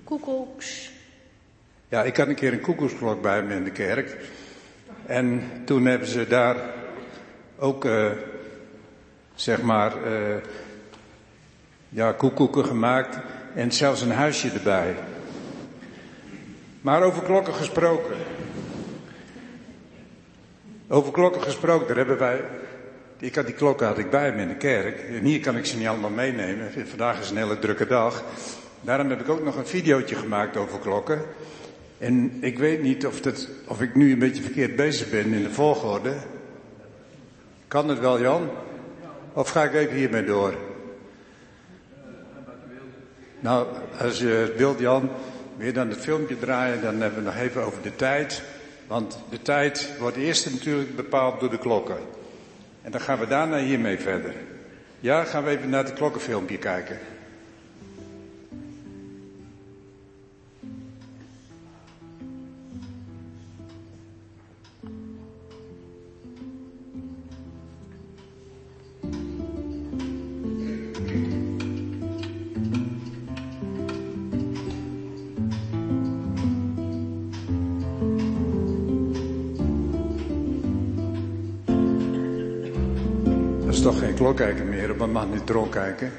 Koekoeks. 0.04 0.92
Ja, 1.88 2.04
ik 2.04 2.18
had 2.18 2.28
een 2.28 2.36
keer 2.36 2.54
een 2.54 2.62
koekoeksklok 2.62 3.22
bij 3.22 3.44
me 3.44 3.56
in 3.56 3.64
de 3.64 3.72
kerk. 3.72 4.18
En 5.06 5.52
toen 5.66 5.86
hebben 5.86 6.08
ze 6.08 6.28
daar 6.28 6.56
ook, 7.58 7.86
uh, 7.86 8.12
zeg 9.36 9.62
maar, 9.62 9.94
uh, 10.12 10.36
ja, 11.90 12.12
koekoeken 12.12 12.66
gemaakt. 12.66 13.18
En 13.56 13.72
zelfs 13.72 14.02
een 14.02 14.12
huisje 14.12 14.50
erbij. 14.50 14.96
Maar 16.82 17.04
over 17.04 17.24
klokken 17.24 17.54
gesproken. 17.54 18.16
Over 20.88 21.12
klokken 21.12 21.42
gesproken, 21.42 21.88
daar 21.88 21.98
hebben 21.98 22.18
wij. 22.18 22.42
Ik 23.20 23.36
had 23.36 23.46
die 23.46 23.56
klokken 23.56 23.88
had 23.88 23.98
ik 23.98 24.10
bij 24.10 24.34
me 24.34 24.42
in 24.42 24.48
de 24.48 24.56
kerk. 24.56 25.00
En 25.00 25.24
hier 25.24 25.40
kan 25.40 25.58
ik 25.58 25.66
ze 25.66 25.78
niet 25.78 25.88
allemaal 25.88 26.10
meenemen. 26.10 26.72
Vandaag 26.88 27.20
is 27.20 27.30
een 27.30 27.38
hele 27.38 27.60
drukke 27.60 27.88
dag. 27.88 28.24
Daarom 28.82 29.10
heb 29.10 29.22
ik 29.22 29.30
ook 29.30 29.44
nog 29.44 29.56
een 29.56 29.68
videootje 29.68 30.16
gemaakt 30.16 30.58
over 30.58 30.80
klokken. 30.80 31.22
En 31.98 32.38
ik 32.42 32.58
weet 32.58 32.82
niet 32.82 33.06
of, 33.06 33.20
of 33.68 33.82
ik 33.82 33.96
nu 33.96 34.12
een 34.12 34.20
beetje 34.20 34.42
verkeerd 34.42 34.76
bezig 34.76 35.10
ben 35.10 35.34
in 35.34 35.44
de 35.44 35.52
volgorde. 35.52 36.14
Kan 37.68 37.90
het 37.90 38.00
wel, 38.00 38.22
Jan? 38.22 38.50
Of 39.34 39.50
ga 39.50 39.64
ik 39.64 39.74
even 39.74 39.96
hiermee 39.96 40.24
door? 40.24 40.54
Nou, 43.40 43.68
als 44.00 44.20
je 44.20 44.28
het 44.28 44.56
wilt, 44.56 44.80
Jan, 44.80 45.10
weer 45.58 45.74
dan 45.74 45.90
het 45.90 46.00
filmpje 46.00 46.40
draaien, 46.40 46.82
dan 46.82 47.02
hebben 47.02 47.20
we 47.20 47.26
nog 47.26 47.38
even 47.38 47.64
over 47.64 47.82
de 47.82 47.96
tijd. 47.96 48.44
Want 48.88 49.20
de 49.30 49.42
tijd 49.42 49.90
wordt 50.00 50.18
eerst 50.18 50.52
natuurlijk 50.52 50.96
bepaald 50.96 51.40
door 51.40 51.50
de 51.50 51.58
klokken. 51.58 51.98
En 52.86 52.92
dan 52.92 53.02
gaan 53.02 53.20
we 53.20 53.28
daarna 53.28 53.58
hiermee 53.58 54.00
verder. 54.00 54.34
Ja, 55.00 55.24
gaan 55.24 55.44
we 55.44 55.50
even 55.50 55.70
naar 55.70 55.84
het 55.84 55.94
klokkenfilmpje 55.94 56.58
kijken. 56.58 57.00
Toch 83.86 84.00
geen 84.00 84.14
klokkijker 84.14 84.66
meer 84.66 84.92
op 84.92 85.00
een 85.00 85.12
magnetron 85.12 85.70
kijken. 85.70 86.14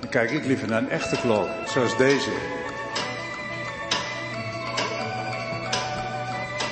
Dan 0.00 0.10
kijk 0.10 0.30
ik 0.30 0.44
liever 0.44 0.68
naar 0.68 0.78
een 0.78 0.90
echte 0.90 1.16
klok, 1.20 1.48
zoals 1.66 1.96
deze. 1.96 2.30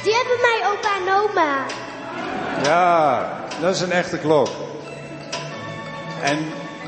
Die 0.03 0.15
hebben 0.15 0.39
mij 0.41 0.61
opa 0.73 0.97
en 0.97 1.15
oma. 1.23 1.67
Ja, 2.63 3.29
dat 3.61 3.75
is 3.75 3.81
een 3.81 3.93
echte 3.93 4.19
klok. 4.19 4.49
En 6.23 6.39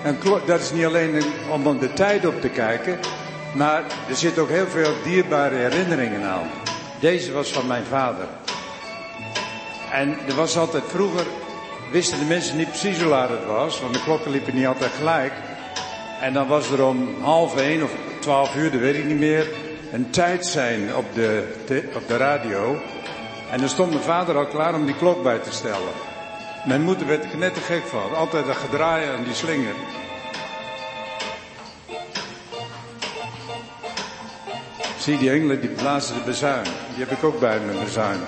een 0.04 0.18
klok, 0.18 0.46
dat 0.46 0.60
is 0.60 0.72
niet 0.72 0.84
alleen 0.84 1.22
om 1.50 1.66
om 1.66 1.78
de 1.78 1.92
tijd 1.92 2.26
op 2.26 2.40
te 2.40 2.48
kijken, 2.48 2.98
maar 3.54 3.82
er 4.08 4.16
zitten 4.16 4.42
ook 4.42 4.48
heel 4.48 4.68
veel 4.68 4.92
dierbare 5.04 5.56
herinneringen 5.56 6.22
aan. 6.22 6.50
Deze 7.00 7.32
was 7.32 7.52
van 7.52 7.66
mijn 7.66 7.84
vader. 7.84 8.26
En 9.92 10.16
er 10.28 10.34
was 10.34 10.58
altijd 10.58 10.84
vroeger 10.86 11.26
wisten 11.90 12.18
de 12.18 12.24
mensen 12.24 12.56
niet 12.56 12.68
precies 12.68 12.98
hoe 12.98 13.08
laat 13.08 13.28
het 13.28 13.46
was, 13.46 13.80
want 13.80 13.94
de 13.94 14.02
klokken 14.02 14.30
liepen 14.30 14.54
niet 14.54 14.66
altijd 14.66 14.92
gelijk. 14.92 15.32
En 16.20 16.32
dan 16.32 16.46
was 16.46 16.70
er 16.70 16.84
om 16.84 17.22
half 17.22 17.56
één 17.56 17.82
of 17.82 17.90
twaalf 18.20 18.56
uur, 18.56 18.70
dat 18.70 18.80
weet 18.80 18.96
ik 18.96 19.04
niet 19.04 19.18
meer, 19.18 19.46
een 19.92 20.10
tijd 20.10 20.46
zijn 20.46 20.96
op 20.96 21.04
de, 21.14 21.54
op 21.94 22.08
de 22.08 22.16
radio. 22.16 22.80
En 23.50 23.58
dan 23.58 23.68
stond 23.68 23.90
mijn 23.90 24.02
vader 24.02 24.36
al 24.36 24.46
klaar 24.46 24.74
om 24.74 24.86
die 24.86 24.96
klok 24.96 25.22
bij 25.22 25.38
te 25.38 25.52
stellen. 25.52 25.92
Mijn 26.64 26.82
moeder 26.82 27.06
werd 27.06 27.32
er 27.32 27.38
net 27.38 27.54
te 27.54 27.60
gek 27.60 27.82
van. 27.86 28.14
Altijd 28.14 28.46
dat 28.46 28.56
gedraaien 28.56 29.16
aan 29.16 29.24
die 29.24 29.34
slinger. 29.34 29.74
Zie 34.98 35.18
die 35.18 35.30
engelen 35.30 35.60
die 35.60 35.70
blazen 35.70 36.14
de 36.14 36.22
bezuin. 36.24 36.64
Die 36.64 37.04
heb 37.04 37.10
ik 37.10 37.24
ook 37.24 37.40
bij 37.40 37.60
me, 37.60 37.84
bezuin. 37.84 38.20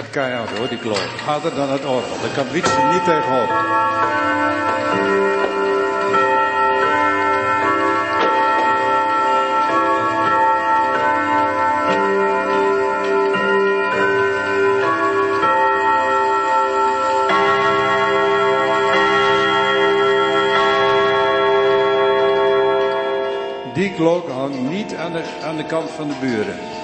gaat 0.00 0.10
keihard 0.10 0.50
hoor, 0.56 0.68
die 0.68 0.78
klok. 0.78 0.98
Harder 1.24 1.54
dan 1.54 1.70
het 1.70 1.84
orgel. 1.84 2.20
Daar 2.20 2.30
kan 2.34 2.48
Wietse 2.52 2.88
niet 2.92 3.04
tegenop. 3.04 3.48
Die 23.74 23.94
klok 23.94 24.28
hangt 24.28 24.70
niet 24.70 24.94
aan 24.94 25.12
de, 25.12 25.22
aan 25.44 25.56
de 25.56 25.64
kant 25.64 25.90
van 25.90 26.08
de 26.08 26.14
buren. 26.20 26.79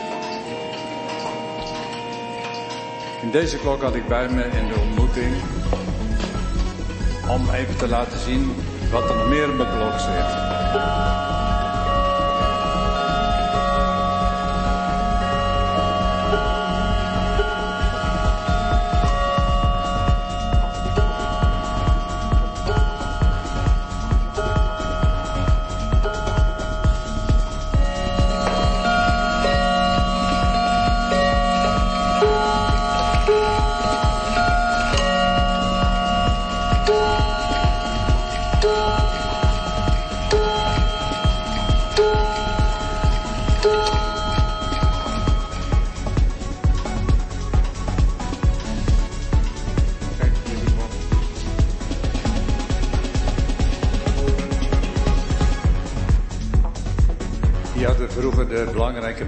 Deze 3.32 3.58
klok 3.58 3.82
had 3.82 3.94
ik 3.94 4.08
bij 4.08 4.28
me 4.28 4.44
in 4.44 4.68
de 4.68 4.74
ontmoeting 4.80 5.34
om 7.28 7.50
even 7.50 7.76
te 7.76 7.88
laten 7.88 8.18
zien 8.18 8.54
wat 8.90 9.10
er 9.10 9.16
nog 9.16 9.28
meer 9.28 9.48
in 9.48 9.56
mijn 9.56 9.68
klok 9.76 9.98
zit. 9.98 11.35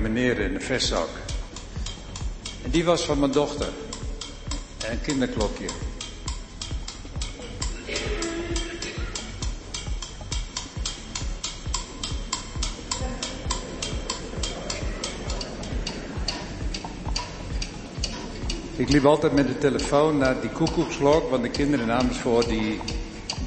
Meneer 0.00 0.38
in 0.38 0.52
de 0.52 0.60
vestzak. 0.60 1.08
En 2.64 2.70
die 2.70 2.84
was 2.84 3.02
van 3.02 3.18
mijn 3.18 3.32
dochter. 3.32 3.68
En 4.84 4.92
een 4.92 5.00
kinderklokje. 5.00 5.66
Ik 18.76 18.88
liep 18.88 19.04
altijd 19.04 19.32
met 19.32 19.46
de 19.46 19.58
telefoon 19.58 20.18
naar 20.18 20.40
die 20.40 20.50
koekoeksklok, 20.50 21.30
want 21.30 21.42
de 21.42 21.50
kinderen 21.50 21.86
namens 21.86 22.18
voor 22.18 22.46
die 22.46 22.80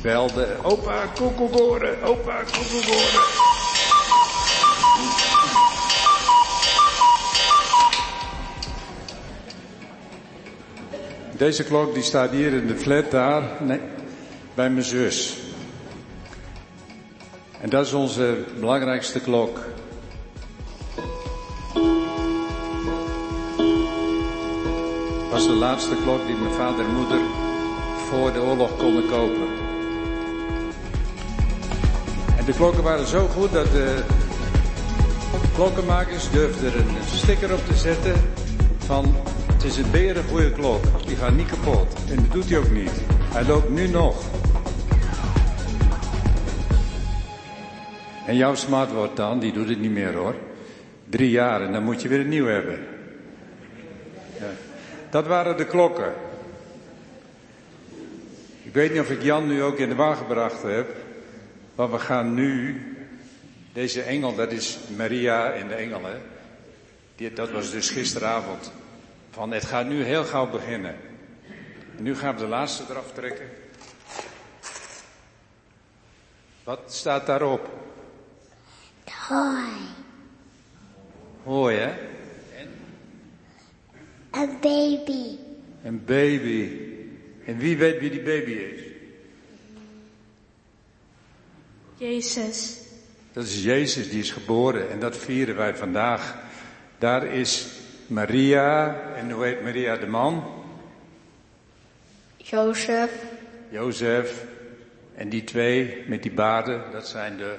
belden. 0.01 0.63
Opa, 0.63 1.05
koekoekoren, 1.05 2.03
opa, 2.03 2.43
koekoekoren. 2.43 3.50
Deze 11.41 11.63
klok 11.63 11.93
die 11.93 12.03
staat 12.03 12.31
hier 12.31 12.53
in 12.53 12.67
de 12.67 12.75
flat 12.75 13.11
daar, 13.11 13.43
nee, 13.59 13.79
bij 14.53 14.69
mijn 14.69 14.85
zus. 14.85 15.37
En 17.61 17.69
dat 17.69 17.85
is 17.85 17.93
onze 17.93 18.37
belangrijkste 18.59 19.19
klok. 19.19 19.59
was 25.31 25.47
de 25.47 25.53
laatste 25.53 25.95
klok 26.03 26.25
die 26.25 26.35
mijn 26.35 26.53
vader 26.53 26.85
en 26.85 26.95
moeder 26.95 27.19
voor 28.09 28.33
de 28.33 28.41
oorlog 28.41 28.77
konden 28.77 29.07
kopen. 29.07 29.47
En 32.37 32.45
de 32.45 32.53
klokken 32.53 32.83
waren 32.83 33.07
zo 33.07 33.27
goed 33.27 33.51
dat 33.51 33.71
de 33.71 34.03
klokkenmakers 35.55 36.29
durfden 36.31 36.73
er 36.73 36.79
een 36.79 36.95
sticker 37.05 37.53
op 37.53 37.65
te 37.65 37.75
zetten 37.75 38.13
van 38.77 39.15
het 39.61 39.71
is 39.71 39.77
een 39.77 39.91
beren 39.91 40.23
goede 40.29 40.51
klok. 40.51 40.83
Gaat 41.21 41.35
niet 41.35 41.49
kapot. 41.49 41.93
En 42.09 42.15
dat 42.15 42.31
doet 42.31 42.49
hij 42.49 42.57
ook 42.57 42.69
niet. 42.69 42.91
Hij 43.07 43.45
loopt 43.45 43.69
nu 43.69 43.87
nog. 43.87 44.25
En 48.25 48.35
jouw 48.35 48.55
smartwatch 48.55 49.13
dan, 49.13 49.39
die 49.39 49.51
doet 49.51 49.69
het 49.69 49.79
niet 49.79 49.91
meer 49.91 50.13
hoor. 50.13 50.35
Drie 51.09 51.29
jaar 51.29 51.61
en 51.61 51.71
dan 51.71 51.83
moet 51.83 52.01
je 52.01 52.07
weer 52.07 52.19
een 52.19 52.29
nieuw 52.29 52.45
hebben. 52.45 52.79
Ja. 54.39 54.49
Dat 55.09 55.27
waren 55.27 55.57
de 55.57 55.65
klokken. 55.65 56.13
Ik 58.63 58.73
weet 58.73 58.91
niet 58.91 59.01
of 59.01 59.09
ik 59.09 59.21
Jan 59.21 59.47
nu 59.47 59.63
ook 59.63 59.77
in 59.77 59.89
de 59.89 59.95
wagen 59.95 60.25
gebracht 60.25 60.63
heb. 60.63 60.95
Maar 61.75 61.91
we 61.91 61.99
gaan 61.99 62.33
nu, 62.33 62.81
deze 63.73 64.01
engel, 64.01 64.35
dat 64.35 64.51
is 64.51 64.77
Maria 64.97 65.53
in 65.53 65.67
de 65.67 65.75
engelen. 65.75 66.21
Dat 67.33 67.51
was 67.51 67.71
dus 67.71 67.89
gisteravond. 67.89 68.71
Van 69.31 69.51
het 69.51 69.65
gaat 69.65 69.87
nu 69.87 70.03
heel 70.03 70.23
gauw 70.23 70.49
beginnen. 70.49 70.95
En 72.01 72.07
nu 72.07 72.15
gaan 72.15 72.33
we 72.33 72.41
de 72.41 72.47
laatste 72.47 72.83
eraf 72.89 73.11
trekken. 73.13 73.49
Wat 76.63 76.93
staat 76.93 77.25
daarop? 77.25 77.69
Hoi. 79.27 79.69
Hoi, 81.43 81.77
hè? 81.77 81.89
En? 82.57 82.69
Een 84.31 84.57
baby. 84.61 85.37
Een 85.83 86.05
baby. 86.05 86.71
En 87.45 87.57
wie 87.57 87.77
weet 87.77 87.99
wie 87.99 88.09
die 88.09 88.21
baby 88.21 88.51
is? 88.51 88.81
Jezus. 91.97 92.77
Dat 93.33 93.43
is 93.43 93.63
Jezus, 93.63 94.09
die 94.09 94.19
is 94.19 94.31
geboren 94.31 94.89
en 94.89 94.99
dat 94.99 95.17
vieren 95.17 95.55
wij 95.55 95.75
vandaag. 95.75 96.35
Daar 96.97 97.25
is 97.25 97.67
Maria, 98.07 99.01
en 99.15 99.31
hoe 99.31 99.43
heet 99.43 99.63
Maria 99.63 99.95
de 99.95 100.07
man? 100.07 100.59
Jozef. 102.43 103.11
Jozef. 103.69 104.45
En 105.15 105.29
die 105.29 105.43
twee 105.43 106.03
met 106.07 106.23
die 106.23 106.31
baarden, 106.31 106.91
dat 106.91 107.07
zijn 107.07 107.37
de... 107.37 107.55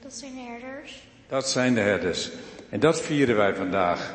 Dat 0.00 0.12
zijn 0.12 0.36
herders. 0.36 1.02
Dat 1.28 1.50
zijn 1.50 1.74
de 1.74 1.80
herders. 1.80 2.30
En 2.68 2.80
dat 2.80 3.00
vieren 3.00 3.36
wij 3.36 3.54
vandaag. 3.54 4.14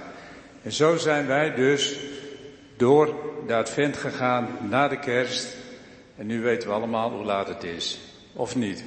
En 0.63 0.71
zo 0.71 0.97
zijn 0.97 1.27
wij 1.27 1.55
dus 1.55 1.99
door 2.77 3.15
de 3.47 3.53
advent 3.53 3.97
gegaan 3.97 4.47
na 4.69 4.87
de 4.87 4.99
kerst. 4.99 5.55
En 6.17 6.25
nu 6.25 6.41
weten 6.41 6.67
we 6.67 6.73
allemaal 6.73 7.11
hoe 7.11 7.25
laat 7.25 7.47
het 7.47 7.63
is. 7.63 7.99
Of 8.33 8.55
niet? 8.55 8.83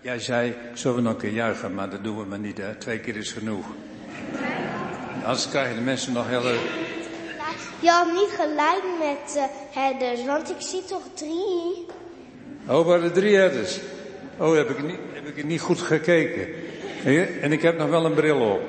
Jij 0.00 0.18
zei, 0.18 0.54
zullen 0.74 0.96
we 0.96 1.02
nog 1.02 1.12
een 1.12 1.18
keer 1.18 1.32
juichen, 1.32 1.74
maar 1.74 1.90
dat 1.90 2.04
doen 2.04 2.18
we 2.18 2.24
maar 2.24 2.38
niet, 2.38 2.58
hè? 2.58 2.74
Twee 2.74 2.98
keer 2.98 3.16
is 3.16 3.32
genoeg. 3.32 3.66
Anders 5.14 5.48
krijgen 5.48 5.74
de 5.74 5.82
mensen 5.82 6.12
nog 6.12 6.28
heel... 6.28 6.58
Je 7.80 8.10
niet 8.14 8.30
gelijk 8.30 8.82
met 8.98 9.36
uh, 9.36 9.42
herders, 9.70 10.24
want 10.24 10.50
ik 10.50 10.56
zie 10.58 10.84
toch 10.84 11.02
drie. 11.14 11.86
Oh, 12.68 12.86
waren 12.86 13.12
drie 13.12 13.36
herders? 13.36 13.80
Oh, 14.36 14.54
heb 14.54 14.70
ik, 14.70 14.82
niet, 14.82 14.98
heb 15.12 15.36
ik 15.36 15.44
niet 15.44 15.60
goed 15.60 15.80
gekeken. 15.80 16.48
En 17.40 17.52
ik 17.52 17.62
heb 17.62 17.78
nog 17.78 17.88
wel 17.88 18.04
een 18.04 18.14
bril 18.14 18.40
op. 18.40 18.60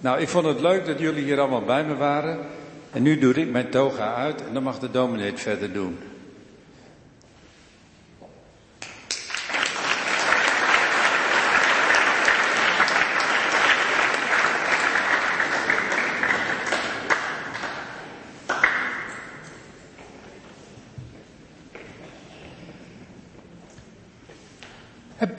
Nou, 0.00 0.20
ik 0.20 0.28
vond 0.28 0.46
het 0.46 0.60
leuk 0.60 0.86
dat 0.86 0.98
jullie 0.98 1.24
hier 1.24 1.40
allemaal 1.40 1.64
bij 1.64 1.84
me 1.84 1.96
waren. 1.96 2.38
En 2.90 3.02
nu 3.02 3.18
doe 3.18 3.34
ik 3.34 3.50
mijn 3.50 3.70
toga 3.70 4.14
uit 4.14 4.46
en 4.46 4.54
dan 4.54 4.62
mag 4.62 4.78
de 4.78 4.90
dominee 4.90 5.30
het 5.30 5.40
verder 5.40 5.72
doen. 5.72 5.98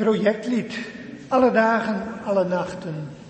Projectlied. 0.03 0.73
Alle 1.27 1.51
dagen, 1.51 2.03
alle 2.25 2.45
nachten. 2.45 3.20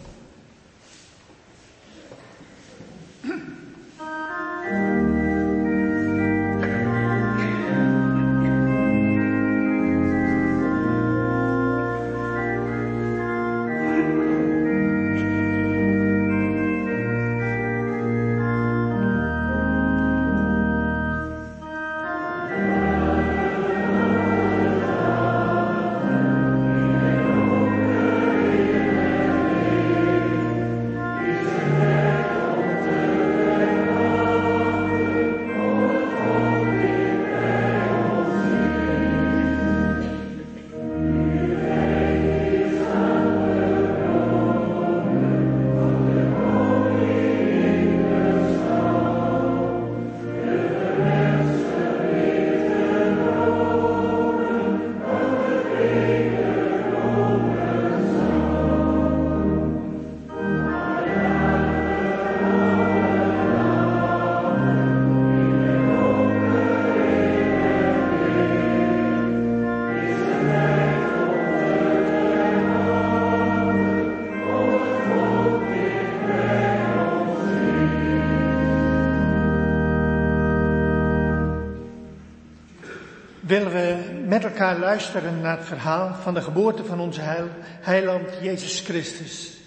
Luisteren 84.80 85.42
naar 85.42 85.58
het 85.58 85.68
verhaal 85.68 86.14
van 86.14 86.34
de 86.34 86.42
geboorte 86.42 86.86
van 86.86 87.00
onze 87.00 87.22
heil, 87.22 87.48
heiland 87.64 88.30
Jezus 88.42 88.80
Christus. 88.80 89.58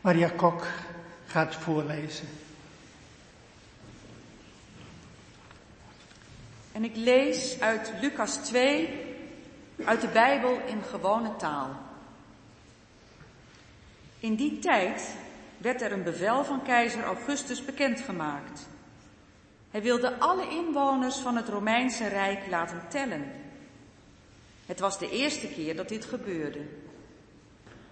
Maria 0.00 0.30
Kok 0.36 0.66
gaat 1.26 1.54
voorlezen. 1.54 2.28
En 6.72 6.84
ik 6.84 6.96
lees 6.96 7.60
uit 7.60 7.92
Lucas 8.00 8.36
2, 8.36 8.88
uit 9.84 10.00
de 10.00 10.08
Bijbel 10.08 10.60
in 10.66 10.82
gewone 10.82 11.36
taal. 11.36 11.68
In 14.18 14.34
die 14.34 14.58
tijd 14.58 15.16
werd 15.58 15.82
er 15.82 15.92
een 15.92 16.02
bevel 16.02 16.44
van 16.44 16.62
keizer 16.62 17.02
Augustus 17.02 17.64
bekendgemaakt. 17.64 18.68
Hij 19.70 19.82
wilde 19.82 20.18
alle 20.18 20.48
inwoners 20.48 21.16
van 21.16 21.36
het 21.36 21.48
Romeinse 21.48 22.08
Rijk 22.08 22.46
laten 22.50 22.82
tellen. 22.88 23.45
Het 24.66 24.80
was 24.80 24.98
de 24.98 25.10
eerste 25.10 25.46
keer 25.46 25.76
dat 25.76 25.88
dit 25.88 26.04
gebeurde. 26.04 26.60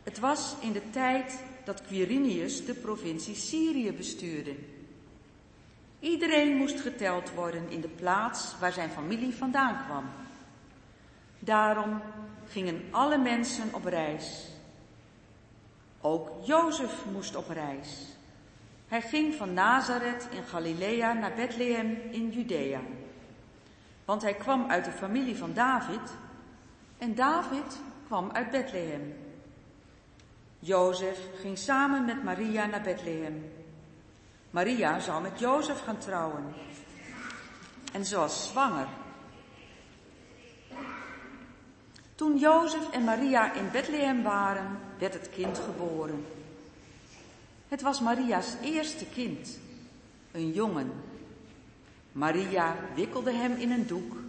Het 0.02 0.18
was 0.18 0.54
in 0.60 0.72
de 0.72 0.90
tijd 0.90 1.42
dat 1.64 1.82
Quirinius 1.82 2.64
de 2.64 2.74
provincie 2.74 3.34
Syrië 3.34 3.92
bestuurde. 3.92 4.54
Iedereen 6.00 6.56
moest 6.56 6.80
geteld 6.80 7.30
worden 7.30 7.70
in 7.70 7.80
de 7.80 7.88
plaats 7.88 8.58
waar 8.60 8.72
zijn 8.72 8.90
familie 8.90 9.34
vandaan 9.34 9.84
kwam. 9.84 10.04
Daarom 11.38 12.00
gingen 12.48 12.82
alle 12.90 13.18
mensen 13.18 13.74
op 13.74 13.84
reis. 13.84 14.48
Ook 16.00 16.30
Jozef 16.46 17.04
moest 17.12 17.36
op 17.36 17.48
reis. 17.48 17.88
Hij 18.88 19.02
ging 19.02 19.34
van 19.34 19.54
Nazareth 19.54 20.28
in 20.30 20.42
Galilea 20.42 21.12
naar 21.12 21.34
Bethlehem 21.34 21.98
in 22.10 22.30
Judea. 22.30 22.80
Want 24.04 24.22
hij 24.22 24.34
kwam 24.34 24.70
uit 24.70 24.84
de 24.84 24.92
familie 24.92 25.36
van 25.36 25.52
David 25.52 26.12
en 27.04 27.14
David 27.14 27.80
kwam 28.06 28.30
uit 28.32 28.50
Bethlehem. 28.50 29.14
Jozef 30.58 31.18
ging 31.40 31.58
samen 31.58 32.04
met 32.04 32.24
Maria 32.24 32.66
naar 32.66 32.82
Bethlehem. 32.82 33.52
Maria 34.50 35.00
zou 35.00 35.22
met 35.22 35.38
Jozef 35.38 35.80
gaan 35.84 35.98
trouwen. 35.98 36.44
En 37.92 38.04
ze 38.04 38.16
was 38.16 38.48
zwanger. 38.48 38.86
Toen 42.14 42.38
Jozef 42.38 42.90
en 42.90 43.04
Maria 43.04 43.52
in 43.52 43.70
Bethlehem 43.70 44.22
waren, 44.22 44.78
werd 44.98 45.14
het 45.14 45.30
kind 45.30 45.58
geboren. 45.58 46.26
Het 47.68 47.82
was 47.82 48.00
Maria's 48.00 48.56
eerste 48.62 49.06
kind, 49.06 49.58
een 50.32 50.52
jongen. 50.52 50.92
Maria 52.12 52.76
wikkelde 52.94 53.32
hem 53.32 53.52
in 53.52 53.70
een 53.70 53.86
doek 53.86 54.23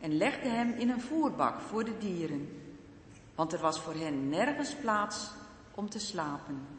en 0.00 0.16
legde 0.16 0.48
hem 0.48 0.72
in 0.72 0.90
een 0.90 1.00
voerbak 1.00 1.60
voor 1.60 1.84
de 1.84 1.98
dieren, 1.98 2.48
want 3.34 3.52
er 3.52 3.60
was 3.60 3.80
voor 3.80 3.94
hen 3.94 4.28
nergens 4.28 4.74
plaats 4.74 5.30
om 5.74 5.90
te 5.90 5.98
slapen. 5.98 6.77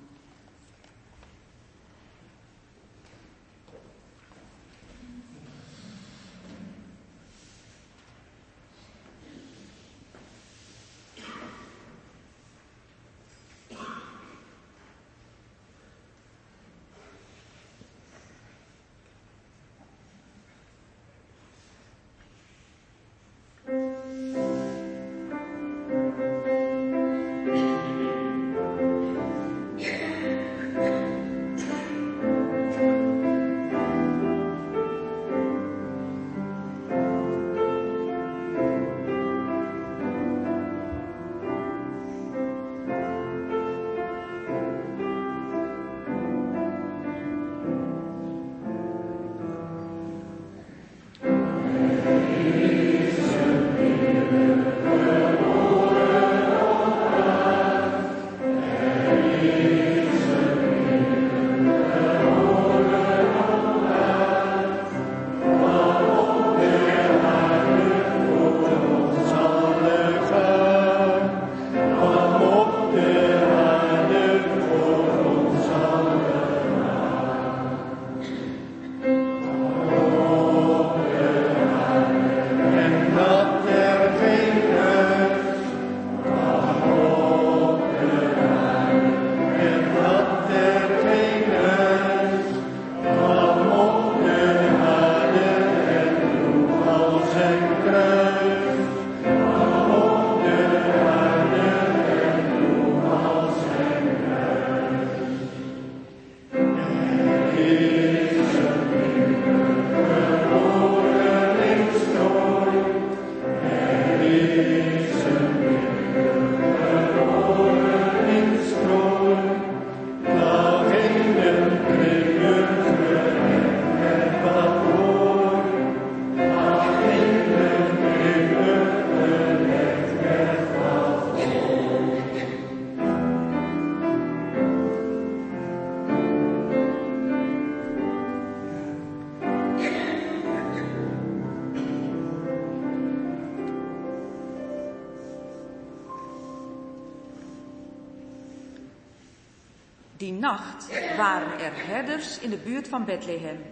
Er 151.59 151.87
herders 151.87 152.39
in 152.39 152.49
de 152.49 152.57
buurt 152.57 152.87
van 152.87 153.05
Bethlehem. 153.05 153.63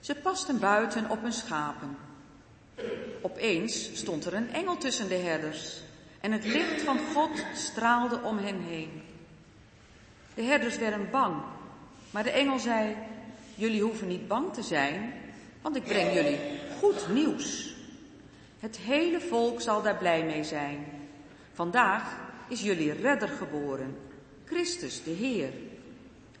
Ze 0.00 0.14
pasten 0.14 0.58
buiten 0.58 1.10
op 1.10 1.22
hun 1.22 1.32
schapen. 1.32 1.96
Opeens 3.20 3.90
stond 3.94 4.24
er 4.24 4.34
een 4.34 4.52
engel 4.52 4.76
tussen 4.76 5.08
de 5.08 5.14
herders 5.14 5.80
en 6.20 6.32
het 6.32 6.44
licht 6.44 6.82
van 6.82 6.98
God 7.14 7.44
straalde 7.54 8.20
om 8.22 8.38
hen 8.38 8.60
heen. 8.60 9.02
De 10.34 10.42
herders 10.42 10.78
werden 10.78 11.10
bang, 11.10 11.42
maar 12.10 12.22
de 12.22 12.30
engel 12.30 12.58
zei, 12.58 12.96
jullie 13.54 13.82
hoeven 13.82 14.08
niet 14.08 14.28
bang 14.28 14.52
te 14.52 14.62
zijn, 14.62 15.12
want 15.62 15.76
ik 15.76 15.84
breng 15.84 16.12
jullie 16.12 16.38
goed 16.80 17.08
nieuws. 17.08 17.74
Het 18.60 18.76
hele 18.76 19.20
volk 19.20 19.60
zal 19.60 19.82
daar 19.82 19.96
blij 19.96 20.24
mee 20.24 20.44
zijn. 20.44 20.86
Vandaag 21.52 22.16
is 22.48 22.60
jullie 22.60 22.92
redder 22.92 23.28
geboren, 23.28 23.96
Christus 24.44 25.02
de 25.02 25.10
Heer. 25.10 25.50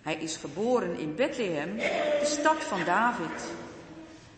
Hij 0.06 0.16
is 0.16 0.36
geboren 0.36 0.98
in 0.98 1.14
Bethlehem, 1.14 1.76
de 1.76 2.22
stad 2.24 2.64
van 2.64 2.84
David. 2.84 3.52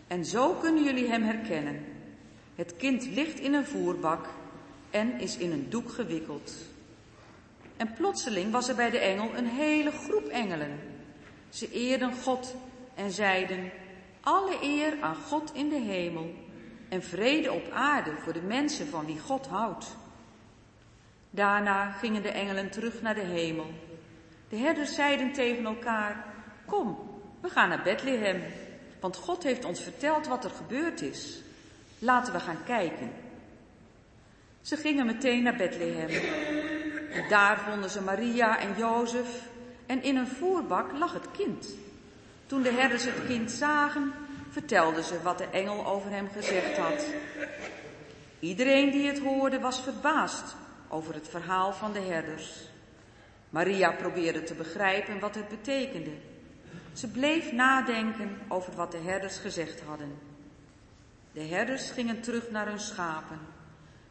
En 0.07 0.25
zo 0.25 0.53
kunnen 0.55 0.85
jullie 0.85 1.09
hem 1.09 1.23
herkennen. 1.23 1.85
Het 2.55 2.77
kind 2.77 3.07
ligt 3.07 3.39
in 3.39 3.55
een 3.55 3.67
voerbak 3.67 4.27
en 4.91 5.21
is 5.21 5.37
in 5.37 5.53
een 5.53 5.71
doek 5.71 5.91
gewikkeld. 5.91 6.53
En 7.77 7.93
plotseling 7.93 8.53
was 8.53 8.69
er 8.69 8.75
bij 8.75 8.91
de 8.91 8.99
engel 8.99 9.31
een 9.35 9.47
hele 9.47 9.91
groep 9.91 10.27
engelen. 10.27 10.81
Ze 11.49 11.71
eerden 11.71 12.13
God 12.23 12.55
en 12.95 13.11
zeiden, 13.11 13.71
alle 14.21 14.59
eer 14.63 14.93
aan 15.01 15.17
God 15.17 15.55
in 15.55 15.69
de 15.69 15.81
hemel 15.81 16.35
en 16.89 17.03
vrede 17.03 17.53
op 17.53 17.71
aarde 17.71 18.13
voor 18.17 18.33
de 18.33 18.43
mensen 18.43 18.87
van 18.87 19.07
wie 19.07 19.19
God 19.19 19.47
houdt. 19.47 19.97
Daarna 21.31 21.91
gingen 21.91 22.23
de 22.23 22.31
engelen 22.31 22.71
terug 22.71 23.03
naar 23.03 23.15
de 23.15 23.25
hemel. 23.25 23.67
De 24.49 24.57
herders 24.57 24.95
zeiden 24.95 25.33
tegen 25.33 25.65
elkaar, 25.65 26.25
kom, 26.67 26.99
we 27.41 27.49
gaan 27.49 27.69
naar 27.69 27.83
Bethlehem, 27.83 28.43
want 29.01 29.17
God 29.17 29.43
heeft 29.43 29.65
ons 29.65 29.81
verteld 29.81 30.27
wat 30.27 30.45
er 30.45 30.51
gebeurd 30.51 31.01
is. 31.03 31.43
Laten 31.99 32.33
we 32.33 32.41
gaan 32.41 32.65
kijken. 32.65 33.11
Ze 34.61 34.77
gingen 34.77 35.07
meteen 35.07 35.43
naar 35.43 35.57
Bethlehem. 35.57 36.09
Daar 37.29 37.59
vonden 37.59 37.91
ze 37.91 38.03
Maria 38.03 38.59
en 38.59 38.75
Jozef 38.77 39.43
en 39.87 40.03
in 40.03 40.17
een 40.17 40.29
voerbak 40.29 40.93
lag 40.93 41.13
het 41.13 41.31
kind. 41.31 41.69
Toen 42.47 42.63
de 42.63 42.73
herders 42.73 43.05
het 43.05 43.27
kind 43.27 43.51
zagen, 43.51 44.13
vertelden 44.51 45.05
ze 45.05 45.23
wat 45.23 45.39
de 45.39 45.49
engel 45.53 45.87
over 45.87 46.11
hem 46.11 46.29
gezegd 46.33 46.77
had. 46.77 47.05
Iedereen 48.39 48.91
die 48.91 49.07
het 49.07 49.19
hoorde 49.19 49.61
was 49.61 49.81
verbaasd 49.81 50.57
over 50.89 51.15
het 51.15 51.29
verhaal 51.29 51.73
van 51.73 51.93
de 51.93 52.01
herders. 52.01 52.69
Maria 53.51 53.93
probeerde 53.93 54.43
te 54.43 54.55
begrijpen 54.55 55.19
wat 55.19 55.35
het 55.35 55.49
betekende. 55.49 56.11
Ze 56.93 57.09
bleef 57.09 57.53
nadenken 57.53 58.39
over 58.49 58.75
wat 58.75 58.93
de 58.93 58.99
herders 58.99 59.39
gezegd 59.39 59.81
hadden. 59.81 60.19
De 61.33 61.43
herders 61.43 61.91
gingen 61.91 62.21
terug 62.21 62.51
naar 62.51 62.67
hun 62.67 62.81
schapen. 62.81 63.39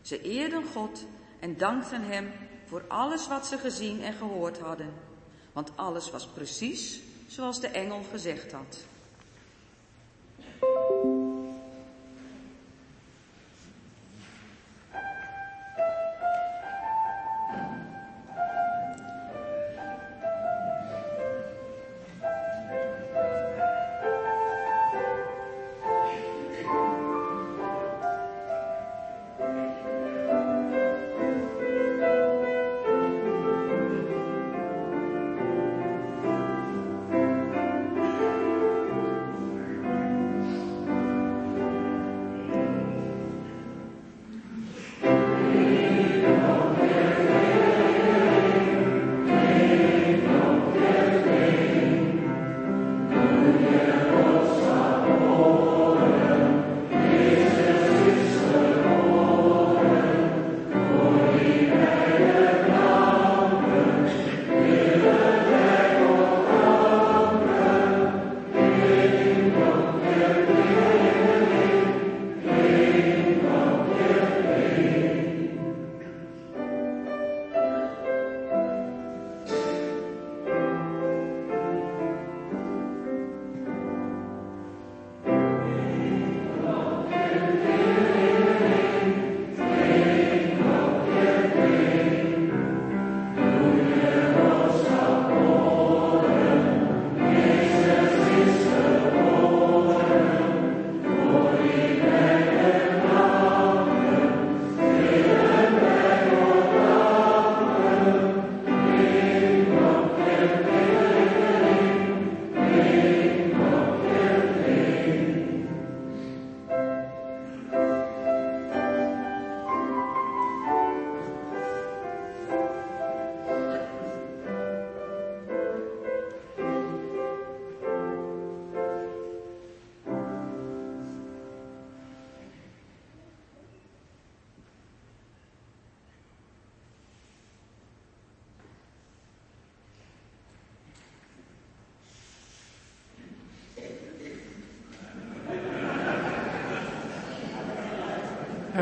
Ze 0.02 0.22
eerden 0.22 0.66
God 0.66 1.06
en 1.40 1.58
dankten 1.58 2.04
Hem 2.04 2.32
voor 2.66 2.84
alles 2.88 3.28
wat 3.28 3.48
ze 3.48 3.58
gezien 3.58 4.02
en 4.02 4.14
gehoord 4.14 4.60
hadden. 4.60 4.94
Want 5.54 5.72
alles 5.76 6.12
was 6.12 6.28
precies 6.28 7.00
zoals 7.28 7.60
de 7.62 7.68
engel 7.68 8.04
gezegd 8.12 8.52
had. 8.52 8.86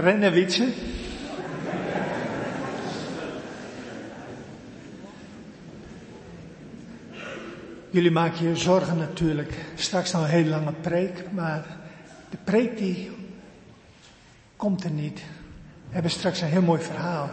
Rennen, 0.05 0.31
Wietse. 0.31 0.67
Jullie 7.89 8.11
maken 8.11 8.49
je 8.49 8.55
zorgen 8.55 8.97
natuurlijk. 8.97 9.53
Straks 9.75 10.11
nog 10.11 10.21
een 10.21 10.29
hele 10.29 10.49
lange 10.49 10.73
preek, 10.81 11.23
maar 11.31 11.65
de 12.29 12.37
preek 12.43 12.77
die 12.77 13.11
komt 14.55 14.83
er 14.83 14.91
niet. 14.91 15.19
We 15.87 15.93
hebben 15.93 16.11
straks 16.11 16.41
een 16.41 16.47
heel 16.47 16.61
mooi 16.61 16.81
verhaal. 16.81 17.29